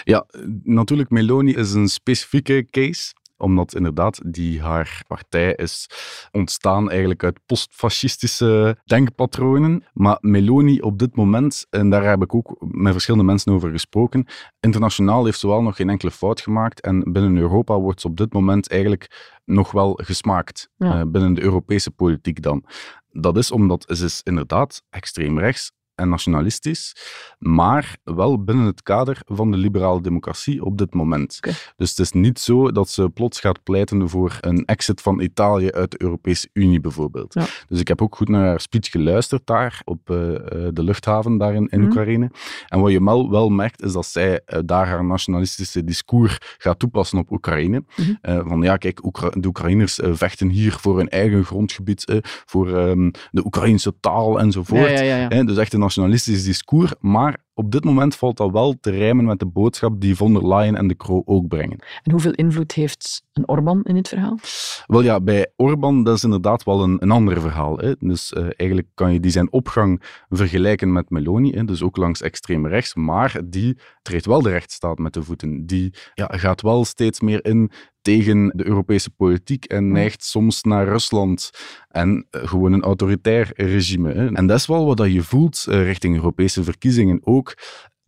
Ja, 0.04 0.26
natuurlijk, 0.62 1.10
Meloni 1.10 1.54
is 1.54 1.72
een 1.72 1.88
specifieke 1.88 2.66
case 2.70 3.12
omdat 3.38 3.74
inderdaad 3.74 4.20
die 4.26 4.62
haar 4.62 5.02
partij 5.06 5.54
is 5.54 5.90
ontstaan 6.32 6.90
eigenlijk 6.90 7.24
uit 7.24 7.40
postfascistische 7.46 8.78
denkpatronen. 8.84 9.84
Maar 9.92 10.18
Meloni 10.20 10.80
op 10.80 10.98
dit 10.98 11.16
moment, 11.16 11.66
en 11.70 11.90
daar 11.90 12.04
heb 12.04 12.22
ik 12.22 12.34
ook 12.34 12.56
met 12.60 12.92
verschillende 12.92 13.26
mensen 13.26 13.52
over 13.52 13.70
gesproken, 13.70 14.26
internationaal 14.60 15.24
heeft 15.24 15.38
ze 15.38 15.46
wel 15.46 15.62
nog 15.62 15.76
geen 15.76 15.90
enkele 15.90 16.10
fout 16.10 16.40
gemaakt 16.40 16.80
en 16.80 17.12
binnen 17.12 17.36
Europa 17.36 17.78
wordt 17.78 18.00
ze 18.00 18.06
op 18.06 18.16
dit 18.16 18.32
moment 18.32 18.70
eigenlijk 18.70 19.36
nog 19.44 19.70
wel 19.70 19.98
gesmaakt. 20.02 20.68
Ja. 20.76 21.00
eh, 21.00 21.06
binnen 21.06 21.34
de 21.34 21.42
Europese 21.42 21.90
politiek 21.90 22.42
dan. 22.42 22.64
Dat 23.10 23.36
is 23.36 23.50
omdat 23.50 23.84
ze 23.96 24.04
is 24.04 24.20
inderdaad 24.24 24.82
extreem 24.90 25.38
rechts 25.38 25.72
en 25.98 26.08
nationalistisch, 26.08 26.96
maar 27.38 27.96
wel 28.04 28.42
binnen 28.44 28.64
het 28.66 28.82
kader 28.82 29.20
van 29.26 29.50
de 29.50 29.56
liberale 29.56 30.00
democratie 30.02 30.64
op 30.64 30.78
dit 30.78 30.94
moment. 30.94 31.38
Dus 31.76 31.90
het 31.90 31.98
is 31.98 32.12
niet 32.12 32.38
zo 32.38 32.72
dat 32.72 32.88
ze 32.88 33.08
plots 33.08 33.40
gaat 33.40 33.62
pleiten 33.62 34.08
voor 34.08 34.36
een 34.40 34.64
exit 34.64 35.00
van 35.00 35.20
Italië 35.20 35.70
uit 35.70 35.90
de 35.90 36.02
Europese 36.02 36.48
Unie 36.52 36.80
bijvoorbeeld. 36.80 37.34
Ja. 37.34 37.44
Dus 37.68 37.80
ik 37.80 37.88
heb 37.88 38.02
ook 38.02 38.16
goed 38.16 38.28
naar 38.28 38.46
haar 38.46 38.60
speech 38.60 38.90
geluisterd 38.90 39.46
daar 39.46 39.80
op 39.84 40.10
eh, 40.10 40.34
eh, 40.34 40.40
de 40.72 40.82
luchthaven 40.82 41.38
daar 41.38 41.54
in, 41.54 41.66
in 41.68 41.78
Mhm. 41.80 41.88
Oekraïne. 41.88 42.30
En 42.68 42.80
wat 42.80 42.90
je 42.92 43.04
wel, 43.04 43.30
wel 43.30 43.48
merkt 43.48 43.82
is 43.82 43.92
dat 43.92 44.06
zij 44.06 44.40
eh, 44.44 44.58
daar 44.64 44.86
haar 44.88 45.04
nationalistische 45.04 45.84
discours 45.84 46.38
gaat 46.58 46.78
toepassen 46.78 47.18
op 47.18 47.30
Oekraïne. 47.32 47.84
Mhm. 47.96 48.48
Van 48.48 48.62
ja, 48.62 48.76
kijk, 48.76 49.04
Oekra- 49.04 49.30
de 49.30 49.48
Oekraïners 49.48 49.98
vechten 50.02 50.48
hier 50.48 50.72
voor 50.72 50.96
hun 50.96 51.08
eigen 51.08 51.44
grondgebied, 51.44 52.20
voor 52.46 52.76
ehm, 52.76 53.10
de 53.30 53.44
Oekraïnse 53.44 53.94
taal 54.00 54.40
enzovoort. 54.40 54.98
ja, 54.98 55.42
dus 55.44 55.56
echt 55.56 55.72
een 55.72 55.82
nationalistisch 55.88 56.42
discours. 56.42 56.92
Maar 57.00 57.36
op 57.58 57.72
dit 57.72 57.84
moment 57.84 58.16
valt 58.16 58.36
dat 58.36 58.50
wel 58.50 58.74
te 58.80 58.90
rijmen 58.90 59.24
met 59.24 59.38
de 59.38 59.46
boodschap 59.46 60.00
die 60.00 60.16
von 60.16 60.32
der 60.32 60.48
Leyen 60.48 60.76
en 60.76 60.88
de 60.88 60.94
Kroo 60.94 61.22
ook 61.24 61.48
brengen. 61.48 61.78
En 62.02 62.10
hoeveel 62.10 62.32
invloed 62.32 62.72
heeft 62.72 63.22
een 63.32 63.48
Orbán 63.48 63.82
in 63.82 63.94
dit 63.94 64.08
verhaal? 64.08 64.38
Wel 64.86 65.00
ja, 65.00 65.20
bij 65.20 65.52
Orbán 65.56 66.04
dat 66.04 66.16
is 66.16 66.24
inderdaad 66.24 66.64
wel 66.64 66.82
een, 66.82 66.96
een 67.00 67.10
ander 67.10 67.40
verhaal. 67.40 67.78
Hè. 67.78 67.94
Dus 67.98 68.32
eh, 68.32 68.42
eigenlijk 68.42 68.88
kan 68.94 69.12
je 69.12 69.20
die 69.20 69.30
zijn 69.30 69.52
opgang 69.52 70.02
vergelijken 70.28 70.92
met 70.92 71.10
Meloni, 71.10 71.52
hè, 71.52 71.64
dus 71.64 71.82
ook 71.82 71.96
langs 71.96 72.22
extreem 72.22 72.66
rechts, 72.66 72.94
maar 72.94 73.40
die 73.44 73.78
treedt 74.02 74.26
wel 74.26 74.42
de 74.42 74.50
rechtsstaat 74.50 74.98
met 74.98 75.12
de 75.12 75.22
voeten. 75.22 75.66
Die 75.66 75.94
ja, 76.14 76.26
gaat 76.26 76.62
wel 76.62 76.84
steeds 76.84 77.20
meer 77.20 77.44
in 77.44 77.70
tegen 78.02 78.52
de 78.54 78.66
Europese 78.66 79.10
politiek 79.10 79.64
en 79.64 79.92
neigt 79.92 80.24
soms 80.24 80.62
naar 80.62 80.88
Rusland 80.88 81.50
en 81.88 82.26
eh, 82.30 82.48
gewoon 82.48 82.72
een 82.72 82.82
autoritair 82.82 83.50
regime. 83.54 84.12
Hè. 84.12 84.34
En 84.34 84.46
dat 84.46 84.58
is 84.58 84.66
wel 84.66 84.86
wat 84.86 84.96
dat 84.96 85.12
je 85.12 85.22
voelt 85.22 85.64
eh, 85.68 85.82
richting 85.82 86.14
Europese 86.14 86.64
verkiezingen 86.64 87.20
ook, 87.22 87.47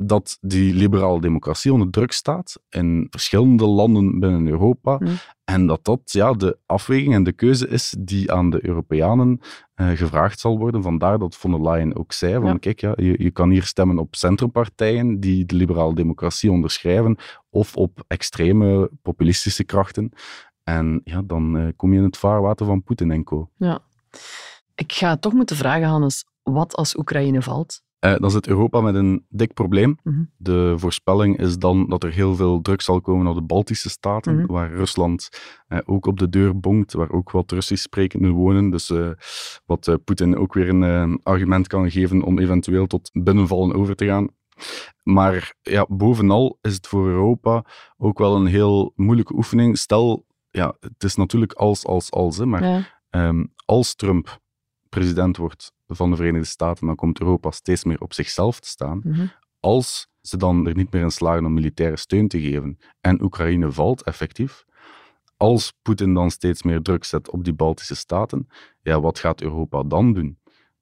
dat 0.02 0.38
die 0.40 0.74
liberale 0.74 1.20
democratie 1.20 1.72
onder 1.72 1.90
druk 1.90 2.12
staat 2.12 2.60
in 2.68 3.06
verschillende 3.10 3.66
landen 3.66 4.20
binnen 4.20 4.46
Europa. 4.46 4.96
Mm. 4.98 5.08
En 5.44 5.66
dat 5.66 5.84
dat 5.84 6.00
ja, 6.04 6.32
de 6.32 6.58
afweging 6.66 7.14
en 7.14 7.22
de 7.22 7.32
keuze 7.32 7.68
is 7.68 7.94
die 7.98 8.32
aan 8.32 8.50
de 8.50 8.66
Europeanen 8.66 9.40
uh, 9.76 9.90
gevraagd 9.90 10.40
zal 10.40 10.58
worden. 10.58 10.82
Vandaar 10.82 11.18
dat 11.18 11.36
von 11.36 11.50
der 11.50 11.62
Leyen 11.62 11.96
ook 11.96 12.12
zei: 12.12 12.34
van, 12.34 12.44
Ja. 12.44 12.56
kijk, 12.58 12.80
ja, 12.80 12.92
je, 12.96 13.14
je 13.22 13.30
kan 13.30 13.50
hier 13.50 13.62
stemmen 13.62 13.98
op 13.98 14.14
centrumpartijen 14.14 15.20
die 15.20 15.44
de 15.46 15.54
liberale 15.54 15.94
democratie 15.94 16.50
onderschrijven, 16.50 17.16
of 17.50 17.76
op 17.76 18.04
extreme 18.06 18.90
populistische 19.02 19.64
krachten. 19.64 20.12
En 20.64 21.00
ja, 21.04 21.22
dan 21.22 21.58
eh, 21.58 21.68
kom 21.76 21.92
je 21.92 21.98
in 21.98 22.04
het 22.04 22.16
vaarwater 22.16 22.66
van 22.66 22.82
Poetin 22.82 23.10
en 23.10 23.24
co. 23.24 23.50
Ja. 23.56 23.78
Ik 24.74 24.92
ga 24.92 25.16
toch 25.16 25.32
moeten 25.32 25.56
vragen, 25.56 25.88
Hannes, 25.88 26.24
wat 26.42 26.76
als 26.76 26.96
Oekraïne 26.96 27.42
valt? 27.42 27.82
Eh, 28.00 28.14
dan 28.16 28.30
zit 28.30 28.46
Europa 28.46 28.80
met 28.80 28.94
een 28.94 29.24
dik 29.28 29.54
probleem. 29.54 29.98
Mhm. 30.02 30.22
De 30.36 30.74
voorspelling 30.76 31.38
is 31.38 31.58
dan 31.58 31.88
dat 31.88 32.04
er 32.04 32.12
heel 32.12 32.34
veel 32.36 32.60
druk 32.60 32.80
zal 32.80 33.00
komen 33.00 33.24
naar 33.24 33.34
de 33.34 33.42
Baltische 33.42 33.88
staten, 33.90 34.36
Mhm. 34.36 34.46
waar 34.52 34.72
Rusland 34.72 35.28
eh, 35.68 35.78
ook 35.84 36.06
op 36.06 36.18
de 36.18 36.28
deur 36.28 36.60
bonkt, 36.60 36.92
waar 36.92 37.10
ook 37.10 37.30
wat 37.30 37.52
Russisch 37.52 37.82
sprekenden 37.82 38.30
wonen. 38.30 38.70
Dus 38.70 38.90
eh, 38.90 39.10
wat 39.66 39.98
Poetin 40.04 40.36
ook 40.36 40.54
weer 40.54 40.68
een 40.68 41.20
argument 41.22 41.66
kan 41.66 41.90
geven 41.90 42.22
om 42.22 42.38
eventueel 42.38 42.86
tot 42.86 43.10
binnenvallen 43.12 43.74
over 43.76 43.96
te 43.96 44.06
gaan. 44.06 44.28
Maar 45.02 45.54
ja, 45.62 45.86
bovenal 45.88 46.58
is 46.60 46.74
het 46.74 46.86
voor 46.86 47.06
Europa 47.08 47.64
ook 47.98 48.18
wel 48.18 48.36
een 48.36 48.46
heel 48.46 48.92
moeilijke 48.96 49.34
oefening. 49.34 49.78
Stel, 49.78 50.26
ja, 50.50 50.74
het 50.80 51.04
is 51.04 51.14
natuurlijk 51.16 51.52
als, 51.52 51.86
als, 51.86 52.10
als, 52.10 52.36
hè, 52.36 52.46
maar 52.46 52.64
Ja. 52.64 52.82
Ehm, 53.10 53.44
als 53.64 53.94
Trump 53.94 54.38
president 54.88 55.36
wordt 55.36 55.72
van 55.90 56.10
de 56.10 56.16
Verenigde 56.16 56.46
Staten, 56.46 56.86
dan 56.86 56.96
komt 56.96 57.20
Europa 57.20 57.50
steeds 57.50 57.84
meer 57.84 58.00
op 58.00 58.12
zichzelf 58.12 58.60
te 58.60 58.68
staan. 58.68 59.00
Mhm. 59.04 59.26
Als 59.60 60.08
ze 60.20 60.36
dan 60.36 60.66
er 60.66 60.74
niet 60.74 60.92
meer 60.92 61.02
in 61.02 61.10
slagen 61.10 61.44
om 61.44 61.54
militaire 61.54 61.96
steun 61.96 62.28
te 62.28 62.40
geven 62.40 62.78
en 63.00 63.22
Oekraïne 63.22 63.72
valt 63.72 64.02
effectief, 64.02 64.64
als 65.36 65.72
Poetin 65.82 66.14
dan 66.14 66.30
steeds 66.30 66.62
meer 66.62 66.82
druk 66.82 67.04
zet 67.04 67.30
op 67.30 67.44
die 67.44 67.52
Baltische 67.52 67.94
staten, 67.94 68.46
ja, 68.82 69.00
wat 69.00 69.18
gaat 69.18 69.42
Europa 69.42 69.82
dan 69.82 70.12
doen? 70.12 70.38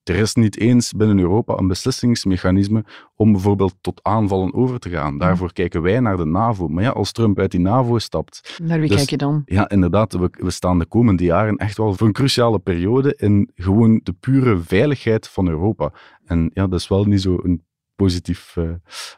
Er 0.09 0.15
is 0.17 0.35
niet 0.35 0.59
eens 0.59 0.93
binnen 0.93 1.19
Europa 1.19 1.57
een 1.59 1.69
beslissingsmechanisme 1.69 2.85
om 3.17 3.33
bijvoorbeeld 3.33 3.75
tot 3.81 4.01
aanvallen 4.03 4.55
over 4.55 4.79
te 4.79 4.91
gaan. 4.91 5.19
Daarvoor 5.19 5.53
kijken 5.53 5.83
wij 5.83 6.01
naar 6.01 6.17
de 6.17 6.25
NAVO. 6.25 6.69
Maar 6.69 6.83
ja, 6.83 6.91
als 6.91 7.13
Trump 7.13 7.39
uit 7.39 7.51
die 7.51 7.61
NAVO 7.61 7.99
stapt, 7.99 8.59
Naar 8.63 8.79
wie 8.81 8.89
Dus- 8.89 8.97
kijk 8.97 9.11
je 9.11 9.17
dan? 9.17 9.43
ja, 9.45 9.69
inderdaad. 9.69 10.13
We, 10.13 10.31
we 10.33 10.51
staan 10.51 10.79
de 10.79 10.87
komende 10.87 11.25
jaren 11.25 11.57
echt 11.57 11.77
wel 11.77 11.95
voor 11.95 12.07
een 12.07 12.13
cruciale 12.13 12.59
periode 12.59 13.15
in 13.17 13.51
gewoon 13.55 14.01
de 14.03 14.13
pure 14.13 14.59
veiligheid 14.59 15.29
van 15.29 15.49
Europa. 15.49 15.93
En 16.25 16.51
ja, 16.55 16.67
dat 16.67 16.81
is 16.81 16.89
wel 16.89 17.05
niet 17.05 17.21
zo 17.23 17.39
een 17.43 17.65
positief 17.97 18.57
eh, 18.57 18.65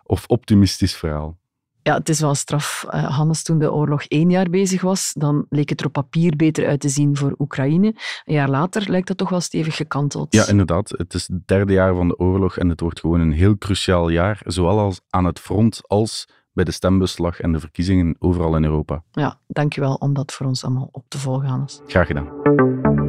of 0.05 0.26
optimistisch 0.26 0.96
verhaal. 0.96 1.38
Ja, 1.82 1.94
het 1.94 2.08
is 2.08 2.20
wel 2.20 2.34
straf, 2.34 2.86
eh, 2.90 3.16
Hannes. 3.16 3.42
Toen 3.42 3.58
de 3.58 3.72
oorlog 3.72 4.02
één 4.02 4.30
jaar 4.30 4.50
bezig 4.50 4.80
was, 4.80 5.12
dan 5.18 5.46
leek 5.48 5.68
het 5.68 5.80
er 5.80 5.86
op 5.86 5.92
papier 5.92 6.36
beter 6.36 6.66
uit 6.66 6.80
te 6.80 6.88
zien 6.88 7.16
voor 7.16 7.34
Oekraïne. 7.38 7.94
Een 8.24 8.34
jaar 8.34 8.48
later 8.48 8.90
lijkt 8.90 9.08
dat 9.08 9.16
toch 9.16 9.28
wel 9.28 9.40
stevig 9.40 9.76
gekanteld. 9.76 10.34
Ja, 10.34 10.46
inderdaad. 10.46 10.94
Het 10.96 11.14
is 11.14 11.28
het 11.28 11.48
derde 11.48 11.72
jaar 11.72 11.94
van 11.94 12.08
de 12.08 12.18
oorlog 12.18 12.58
en 12.58 12.68
het 12.68 12.80
wordt 12.80 13.00
gewoon 13.00 13.20
een 13.20 13.32
heel 13.32 13.58
cruciaal 13.58 14.08
jaar, 14.08 14.40
zowel 14.44 14.78
als 14.78 15.00
aan 15.08 15.24
het 15.24 15.38
front 15.38 15.80
als 15.86 16.28
bij 16.52 16.64
de 16.64 16.70
stembusslag 16.70 17.40
en 17.40 17.52
de 17.52 17.60
verkiezingen 17.60 18.16
overal 18.18 18.56
in 18.56 18.64
Europa. 18.64 19.02
Ja, 19.10 19.38
dankjewel 19.46 19.94
om 19.94 20.14
dat 20.14 20.32
voor 20.32 20.46
ons 20.46 20.64
allemaal 20.64 20.88
op 20.92 21.04
te 21.08 21.18
volgen, 21.18 21.48
Hannes. 21.48 21.80
Graag 21.86 22.06
gedaan. 22.06 22.99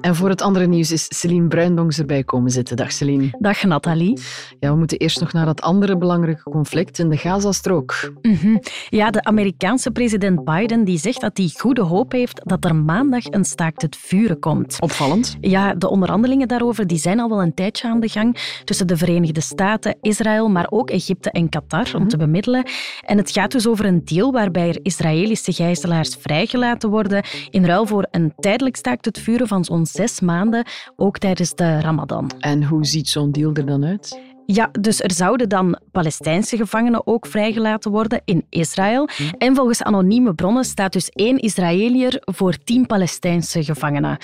En 0.00 0.14
voor 0.14 0.28
het 0.28 0.42
andere 0.42 0.66
nieuws 0.66 0.90
is 0.90 1.06
Celine 1.08 1.48
Bruindongs 1.48 1.98
erbij 1.98 2.24
komen 2.24 2.50
zitten. 2.50 2.76
Dag 2.76 2.92
Celine. 2.92 3.28
Dag 3.38 3.62
Nathalie. 3.62 4.20
Ja, 4.60 4.70
we 4.70 4.76
moeten 4.76 4.98
eerst 4.98 5.20
nog 5.20 5.32
naar 5.32 5.46
dat 5.46 5.60
andere 5.60 5.96
belangrijke 5.96 6.50
conflict 6.50 6.98
in 6.98 7.08
de 7.08 7.16
Gazastrook. 7.16 8.12
Mhm. 8.22 8.56
Ja, 8.88 9.10
de 9.10 9.24
Amerikaanse 9.24 9.90
president 9.90 10.44
Biden 10.44 10.84
die 10.84 10.98
zegt 10.98 11.20
dat 11.20 11.36
hij 11.36 11.50
goede 11.56 11.82
hoop 11.82 12.12
heeft 12.12 12.40
dat 12.44 12.64
er 12.64 12.74
maandag 12.74 13.24
een 13.24 13.44
staakt 13.44 13.82
het 13.82 13.96
vuren 13.96 14.38
komt. 14.38 14.76
Opvallend. 14.80 15.36
Ja, 15.40 15.74
de 15.74 15.88
onderhandelingen 15.88 16.48
daarover 16.48 16.86
die 16.86 16.98
zijn 16.98 17.20
al 17.20 17.28
wel 17.28 17.42
een 17.42 17.54
tijdje 17.54 17.88
aan 17.88 18.00
de 18.00 18.08
gang 18.08 18.60
tussen 18.64 18.86
de 18.86 18.96
Verenigde 18.96 19.40
Staten, 19.40 19.96
Israël, 20.00 20.48
maar 20.48 20.66
ook 20.70 20.90
Egypte 20.90 21.30
en 21.30 21.48
Qatar 21.48 21.90
om 21.94 22.08
te 22.08 22.16
bemiddelen. 22.16 22.64
En 23.00 23.16
het 23.16 23.30
gaat 23.30 23.52
dus 23.52 23.66
over 23.66 23.84
een 23.84 24.04
deal 24.04 24.32
waarbij 24.32 24.68
er 24.68 24.78
Israëlische 24.82 25.52
gijzelaars 25.52 26.16
vrijgelaten 26.20 26.90
worden 26.90 27.24
in 27.50 27.64
ruil 27.64 27.86
voor 27.86 28.06
een 28.10 28.32
tijdelijk 28.36 28.76
staakt 28.76 29.04
het 29.04 29.18
vuren 29.18 29.48
van 29.48 29.64
zo'n 29.64 29.81
zes 29.86 30.20
maanden, 30.20 30.66
ook 30.96 31.18
tijdens 31.18 31.54
de 31.54 31.80
Ramadan. 31.80 32.30
En 32.38 32.64
hoe 32.64 32.86
ziet 32.86 33.08
zo'n 33.08 33.32
deal 33.32 33.54
er 33.54 33.66
dan 33.66 33.84
uit? 33.84 34.20
Ja, 34.46 34.68
dus 34.80 35.00
er 35.00 35.12
zouden 35.12 35.48
dan 35.48 35.78
Palestijnse 35.92 36.56
gevangenen 36.56 37.06
ook 37.06 37.26
vrijgelaten 37.26 37.90
worden 37.90 38.22
in 38.24 38.46
Israël. 38.48 39.08
En 39.38 39.54
volgens 39.54 39.82
anonieme 39.82 40.34
bronnen 40.34 40.64
staat 40.64 40.92
dus 40.92 41.08
één 41.08 41.38
Israëliër 41.38 42.22
voor 42.24 42.56
tien 42.64 42.86
Palestijnse 42.86 43.64
gevangenen. 43.64 44.18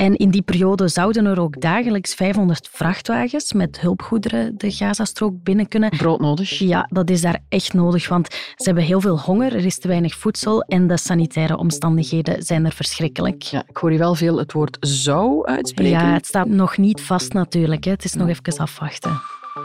En 0.00 0.16
in 0.16 0.30
die 0.30 0.42
periode 0.42 0.88
zouden 0.88 1.26
er 1.26 1.40
ook 1.40 1.60
dagelijks 1.60 2.14
500 2.14 2.68
vrachtwagens 2.72 3.52
met 3.52 3.80
hulpgoederen 3.80 4.54
de 4.58 4.70
Gazastrook 4.70 5.42
binnen 5.42 5.68
kunnen. 5.68 5.90
Broodnodig. 5.90 6.58
Ja, 6.58 6.86
dat 6.90 7.10
is 7.10 7.20
daar 7.20 7.38
echt 7.48 7.72
nodig, 7.72 8.08
want 8.08 8.28
ze 8.32 8.64
hebben 8.64 8.84
heel 8.84 9.00
veel 9.00 9.18
honger, 9.18 9.54
er 9.54 9.64
is 9.64 9.78
te 9.78 9.88
weinig 9.88 10.14
voedsel 10.14 10.62
en 10.62 10.86
de 10.86 10.96
sanitaire 10.96 11.56
omstandigheden 11.56 12.42
zijn 12.42 12.64
er 12.64 12.72
verschrikkelijk. 12.72 13.42
Ja, 13.42 13.62
ik 13.68 13.76
hoor 13.76 13.92
je 13.92 13.98
wel 13.98 14.14
veel 14.14 14.38
het 14.38 14.52
woord 14.52 14.76
zou 14.80 15.46
uitspreken. 15.46 15.92
Ja, 15.92 16.12
het 16.12 16.26
staat 16.26 16.48
nog 16.48 16.76
niet 16.76 17.00
vast 17.00 17.32
natuurlijk. 17.32 17.84
Hè. 17.84 17.90
Het 17.90 18.04
is 18.04 18.14
nog 18.14 18.28
even 18.28 18.58
afwachten. 18.58 19.20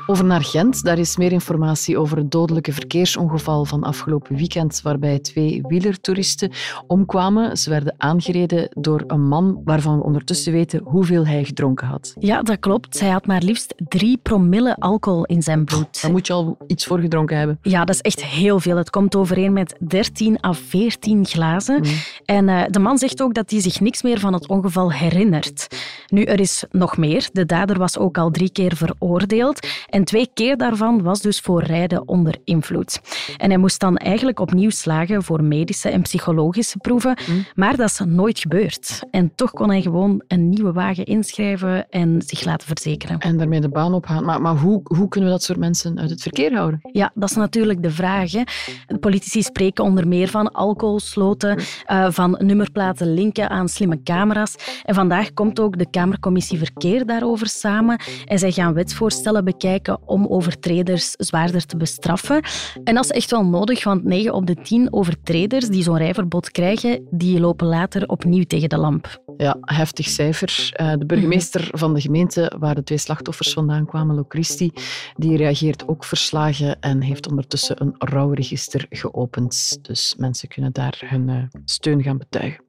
Over 0.07 0.25
naar 0.25 0.43
Gent. 0.43 0.83
Daar 0.83 0.97
is 0.97 1.17
meer 1.17 1.31
informatie 1.31 1.97
over 1.97 2.17
het 2.17 2.31
dodelijke 2.31 2.71
verkeersongeval 2.71 3.65
van 3.65 3.83
afgelopen 3.83 4.35
weekend, 4.35 4.81
waarbij 4.81 5.19
twee 5.19 5.61
wielertoeristen 5.67 6.51
omkwamen. 6.87 7.57
Ze 7.57 7.69
werden 7.69 7.95
aangereden 7.97 8.69
door 8.73 9.03
een 9.07 9.27
man 9.27 9.61
waarvan 9.63 9.97
we 9.97 10.03
ondertussen 10.03 10.51
weten 10.51 10.81
hoeveel 10.83 11.27
hij 11.27 11.43
gedronken 11.43 11.87
had. 11.87 12.15
Ja, 12.19 12.41
dat 12.41 12.59
klopt. 12.59 12.99
Hij 12.99 13.09
had 13.09 13.25
maar 13.25 13.41
liefst 13.41 13.73
drie 13.87 14.17
promille 14.17 14.75
alcohol 14.75 15.25
in 15.25 15.41
zijn 15.41 15.65
bloed. 15.65 16.01
Daar 16.01 16.11
moet 16.11 16.27
je 16.27 16.33
al 16.33 16.57
iets 16.67 16.85
voor 16.85 16.99
gedronken 16.99 17.37
hebben. 17.37 17.59
Ja, 17.61 17.85
dat 17.85 17.95
is 17.95 18.01
echt 18.01 18.23
heel 18.23 18.59
veel. 18.59 18.77
Het 18.77 18.89
komt 18.89 19.15
overeen 19.15 19.53
met 19.53 19.75
13 19.79 20.45
à 20.45 20.53
14 20.53 21.25
glazen. 21.25 21.83
En 22.25 22.49
eh, 22.49 22.63
de 22.69 22.79
man 22.79 22.97
zegt 22.97 23.21
ook 23.21 23.33
dat 23.33 23.51
hij 23.51 23.61
zich 23.61 23.79
niks 23.79 24.01
meer 24.01 24.19
van 24.19 24.33
het 24.33 24.47
ongeval 24.47 24.91
herinnert. 24.91 25.67
Nu, 26.07 26.23
er 26.23 26.39
is 26.39 26.63
nog 26.71 26.97
meer. 26.97 27.29
De 27.33 27.45
dader 27.45 27.77
was 27.77 27.97
ook 27.97 28.17
al 28.17 28.31
drie 28.31 28.51
keer 28.51 28.75
veroordeeld. 28.75 29.67
En 29.95 30.03
twee 30.03 30.29
keer 30.33 30.57
daarvan 30.57 31.01
was 31.01 31.21
dus 31.21 31.39
voor 31.39 31.63
rijden 31.63 32.07
onder 32.07 32.35
invloed. 32.43 33.01
En 33.37 33.49
hij 33.49 33.57
moest 33.57 33.79
dan 33.79 33.97
eigenlijk 33.97 34.39
opnieuw 34.39 34.69
slagen 34.69 35.23
voor 35.23 35.43
medische 35.43 35.89
en 35.89 36.01
psychologische 36.01 36.77
proeven. 36.77 37.17
Maar 37.53 37.75
dat 37.75 37.89
is 37.89 38.01
nooit 38.05 38.39
gebeurd. 38.39 39.03
En 39.11 39.35
toch 39.35 39.51
kon 39.51 39.69
hij 39.69 39.81
gewoon 39.81 40.23
een 40.27 40.49
nieuwe 40.49 40.71
wagen 40.71 41.05
inschrijven 41.05 41.89
en 41.89 42.21
zich 42.25 42.45
laten 42.45 42.67
verzekeren. 42.67 43.19
En 43.19 43.37
daarmee 43.37 43.61
de 43.61 43.69
baan 43.69 43.93
opgaan. 43.93 44.25
Maar, 44.25 44.41
maar 44.41 44.55
hoe, 44.55 44.81
hoe 44.83 45.07
kunnen 45.07 45.29
we 45.29 45.35
dat 45.35 45.43
soort 45.43 45.59
mensen 45.59 45.99
uit 45.99 46.09
het 46.09 46.21
verkeer 46.21 46.53
houden? 46.55 46.79
Ja, 46.91 47.11
dat 47.13 47.29
is 47.29 47.35
natuurlijk 47.35 47.83
de 47.83 47.91
vraag. 47.91 48.31
Hè. 48.31 48.43
De 48.87 48.97
politici 48.97 49.41
spreken 49.41 49.83
onder 49.83 50.07
meer 50.07 50.27
van 50.27 50.51
alcoholsloten, 50.51 51.59
eh, 51.85 52.07
van 52.09 52.37
nummerplaten 52.39 53.13
linken 53.13 53.49
aan 53.49 53.69
slimme 53.69 54.03
camera's. 54.03 54.55
En 54.83 54.95
vandaag 54.95 55.33
komt 55.33 55.59
ook 55.59 55.77
de 55.77 55.89
Kamercommissie 55.89 56.57
Verkeer 56.57 57.05
daarover 57.05 57.47
samen. 57.47 57.99
En 58.25 58.39
zij 58.39 58.51
gaan 58.51 58.73
wetsvoorstellen 58.73 59.45
bekijken 59.45 59.83
om 60.05 60.27
overtreders 60.27 61.11
zwaarder 61.11 61.65
te 61.65 61.77
bestraffen. 61.77 62.43
En 62.83 62.95
dat 62.95 63.03
is 63.03 63.11
echt 63.11 63.31
wel 63.31 63.45
nodig, 63.45 63.83
want 63.83 64.03
9 64.03 64.33
op 64.33 64.45
de 64.47 64.55
10 64.55 64.93
overtreders 64.93 65.67
die 65.67 65.83
zo'n 65.83 65.97
rijverbod 65.97 66.51
krijgen, 66.51 67.07
die 67.11 67.39
lopen 67.39 67.67
later 67.67 68.07
opnieuw 68.07 68.43
tegen 68.43 68.69
de 68.69 68.77
lamp. 68.77 69.23
Ja, 69.37 69.57
heftig 69.61 70.07
cijfer. 70.07 70.69
Eh, 70.73 70.93
De 70.97 71.05
burgemeester 71.05 71.69
van 71.71 71.93
de 71.93 72.01
gemeente 72.01 72.51
waar 72.59 72.75
de 72.75 72.83
twee 72.83 72.97
slachtoffers 72.97 73.53
vandaan 73.53 73.85
kwamen, 73.85 74.15
Locristi, 74.15 74.71
die 75.15 75.37
reageert 75.37 75.87
ook 75.87 76.03
verslagen 76.03 76.79
en 76.81 77.01
heeft 77.01 77.29
ondertussen 77.29 77.81
een 77.81 77.95
rouwregister 77.97 78.85
geopend. 78.89 79.77
Dus 79.81 80.15
mensen 80.17 80.47
kunnen 80.47 80.73
daar 80.73 81.01
hun 81.05 81.29
eh, 81.29 81.43
steun 81.65 82.03
gaan 82.03 82.17
betuigen. 82.17 82.63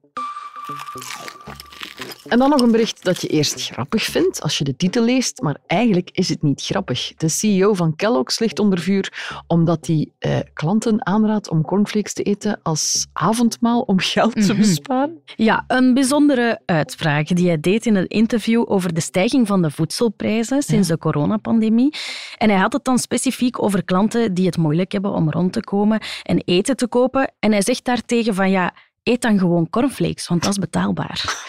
En 2.27 2.37
dan 2.39 2.49
nog 2.49 2.61
een 2.61 2.71
bericht 2.71 3.03
dat 3.03 3.21
je 3.21 3.27
eerst 3.27 3.69
grappig 3.69 4.03
vindt 4.03 4.41
als 4.41 4.57
je 4.57 4.63
de 4.63 4.75
titel 4.75 5.03
leest, 5.03 5.41
maar 5.41 5.57
eigenlijk 5.67 6.09
is 6.13 6.29
het 6.29 6.41
niet 6.41 6.61
grappig. 6.61 7.13
De 7.17 7.29
CEO 7.29 7.73
van 7.73 7.95
Kellogg's 7.95 8.39
ligt 8.39 8.59
onder 8.59 8.79
vuur 8.79 9.31
omdat 9.47 9.87
hij 9.87 10.09
eh, 10.19 10.37
klanten 10.53 11.05
aanraadt 11.05 11.49
om 11.49 11.61
cornflakes 11.61 12.13
te 12.13 12.23
eten 12.23 12.59
als 12.63 13.07
avondmaal 13.13 13.81
om 13.81 13.99
geld 13.99 14.33
te 14.45 14.53
Mhm. 14.53 14.61
besparen. 14.61 15.21
Ja, 15.35 15.63
een 15.67 15.93
bijzondere 15.93 16.61
uitspraak 16.65 17.35
die 17.35 17.47
hij 17.47 17.59
deed 17.59 17.85
in 17.85 17.95
een 17.95 18.07
interview 18.07 18.63
over 18.67 18.93
de 18.93 19.01
stijging 19.01 19.47
van 19.47 19.61
de 19.61 19.71
voedselprijzen 19.71 20.61
sinds 20.61 20.87
de 20.87 20.97
coronapandemie. 20.97 21.93
En 22.37 22.49
hij 22.49 22.59
had 22.59 22.73
het 22.73 22.83
dan 22.83 22.99
specifiek 22.99 23.61
over 23.63 23.83
klanten 23.83 24.33
die 24.33 24.45
het 24.45 24.57
moeilijk 24.57 24.91
hebben 24.91 25.11
om 25.11 25.31
rond 25.31 25.53
te 25.53 25.63
komen 25.63 25.99
en 26.23 26.41
eten 26.45 26.75
te 26.77 26.87
kopen. 26.87 27.31
En 27.39 27.51
hij 27.51 27.61
zegt 27.61 27.85
daartegen 27.85 28.35
van 28.35 28.49
ja, 28.49 28.73
eet 29.03 29.21
dan 29.21 29.39
gewoon 29.39 29.69
cornflakes, 29.69 30.27
want 30.27 30.41
dat 30.43 30.51
is 30.51 30.57
betaalbaar. 30.57 31.45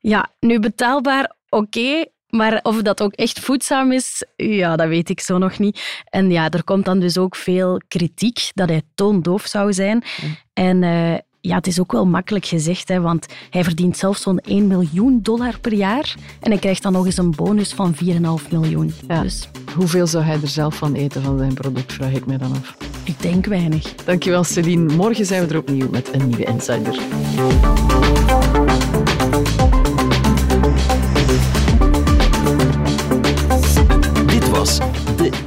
Ja, 0.00 0.30
nu 0.40 0.58
betaalbaar, 0.60 1.36
oké. 1.48 2.04
Maar 2.28 2.60
of 2.62 2.82
dat 2.82 3.02
ook 3.02 3.12
echt 3.12 3.40
voedzaam 3.40 3.92
is, 3.92 4.24
ja, 4.36 4.76
dat 4.76 4.88
weet 4.88 5.08
ik 5.08 5.20
zo 5.20 5.38
nog 5.38 5.58
niet. 5.58 6.02
En 6.04 6.30
ja, 6.30 6.50
er 6.50 6.64
komt 6.64 6.84
dan 6.84 6.98
dus 7.00 7.18
ook 7.18 7.36
veel 7.36 7.80
kritiek 7.88 8.50
dat 8.54 8.68
hij 8.68 8.82
toondoof 8.94 9.46
zou 9.46 9.72
zijn. 9.72 10.04
En 10.52 10.82
eh, 10.82 11.14
ja, 11.40 11.56
het 11.56 11.66
is 11.66 11.80
ook 11.80 11.92
wel 11.92 12.06
makkelijk 12.06 12.44
gezegd, 12.46 12.88
hè, 12.88 13.00
want 13.00 13.26
hij 13.50 13.64
verdient 13.64 13.96
zelf 13.96 14.16
zo'n 14.16 14.38
1 14.38 14.66
miljoen 14.66 15.18
dollar 15.22 15.58
per 15.60 15.72
jaar 15.72 16.14
en 16.40 16.50
hij 16.50 16.60
krijgt 16.60 16.82
dan 16.82 16.92
nog 16.92 17.06
eens 17.06 17.16
een 17.16 17.30
bonus 17.30 17.72
van 17.72 17.94
4,5 17.94 18.48
miljoen. 18.50 18.92
Ja. 19.08 19.22
Dus 19.22 19.48
Hoeveel 19.74 20.06
zou 20.06 20.24
hij 20.24 20.38
er 20.42 20.48
zelf 20.48 20.74
van 20.74 20.94
eten 20.94 21.22
van 21.22 21.38
zijn 21.38 21.54
product, 21.54 21.92
vraag 21.92 22.12
ik 22.12 22.26
mij 22.26 22.38
dan 22.38 22.52
af. 22.52 22.76
ik 23.04 23.22
denk 23.22 23.46
weinig. 23.46 23.94
Dankjewel, 23.94 24.44
Celine. 24.44 24.94
Morgen 24.94 25.26
zijn 25.26 25.46
we 25.46 25.52
er 25.52 25.60
opnieuw 25.60 25.88
met 25.90 26.14
een 26.14 26.28
nieuwe 26.28 26.44
Insider. 26.44 26.98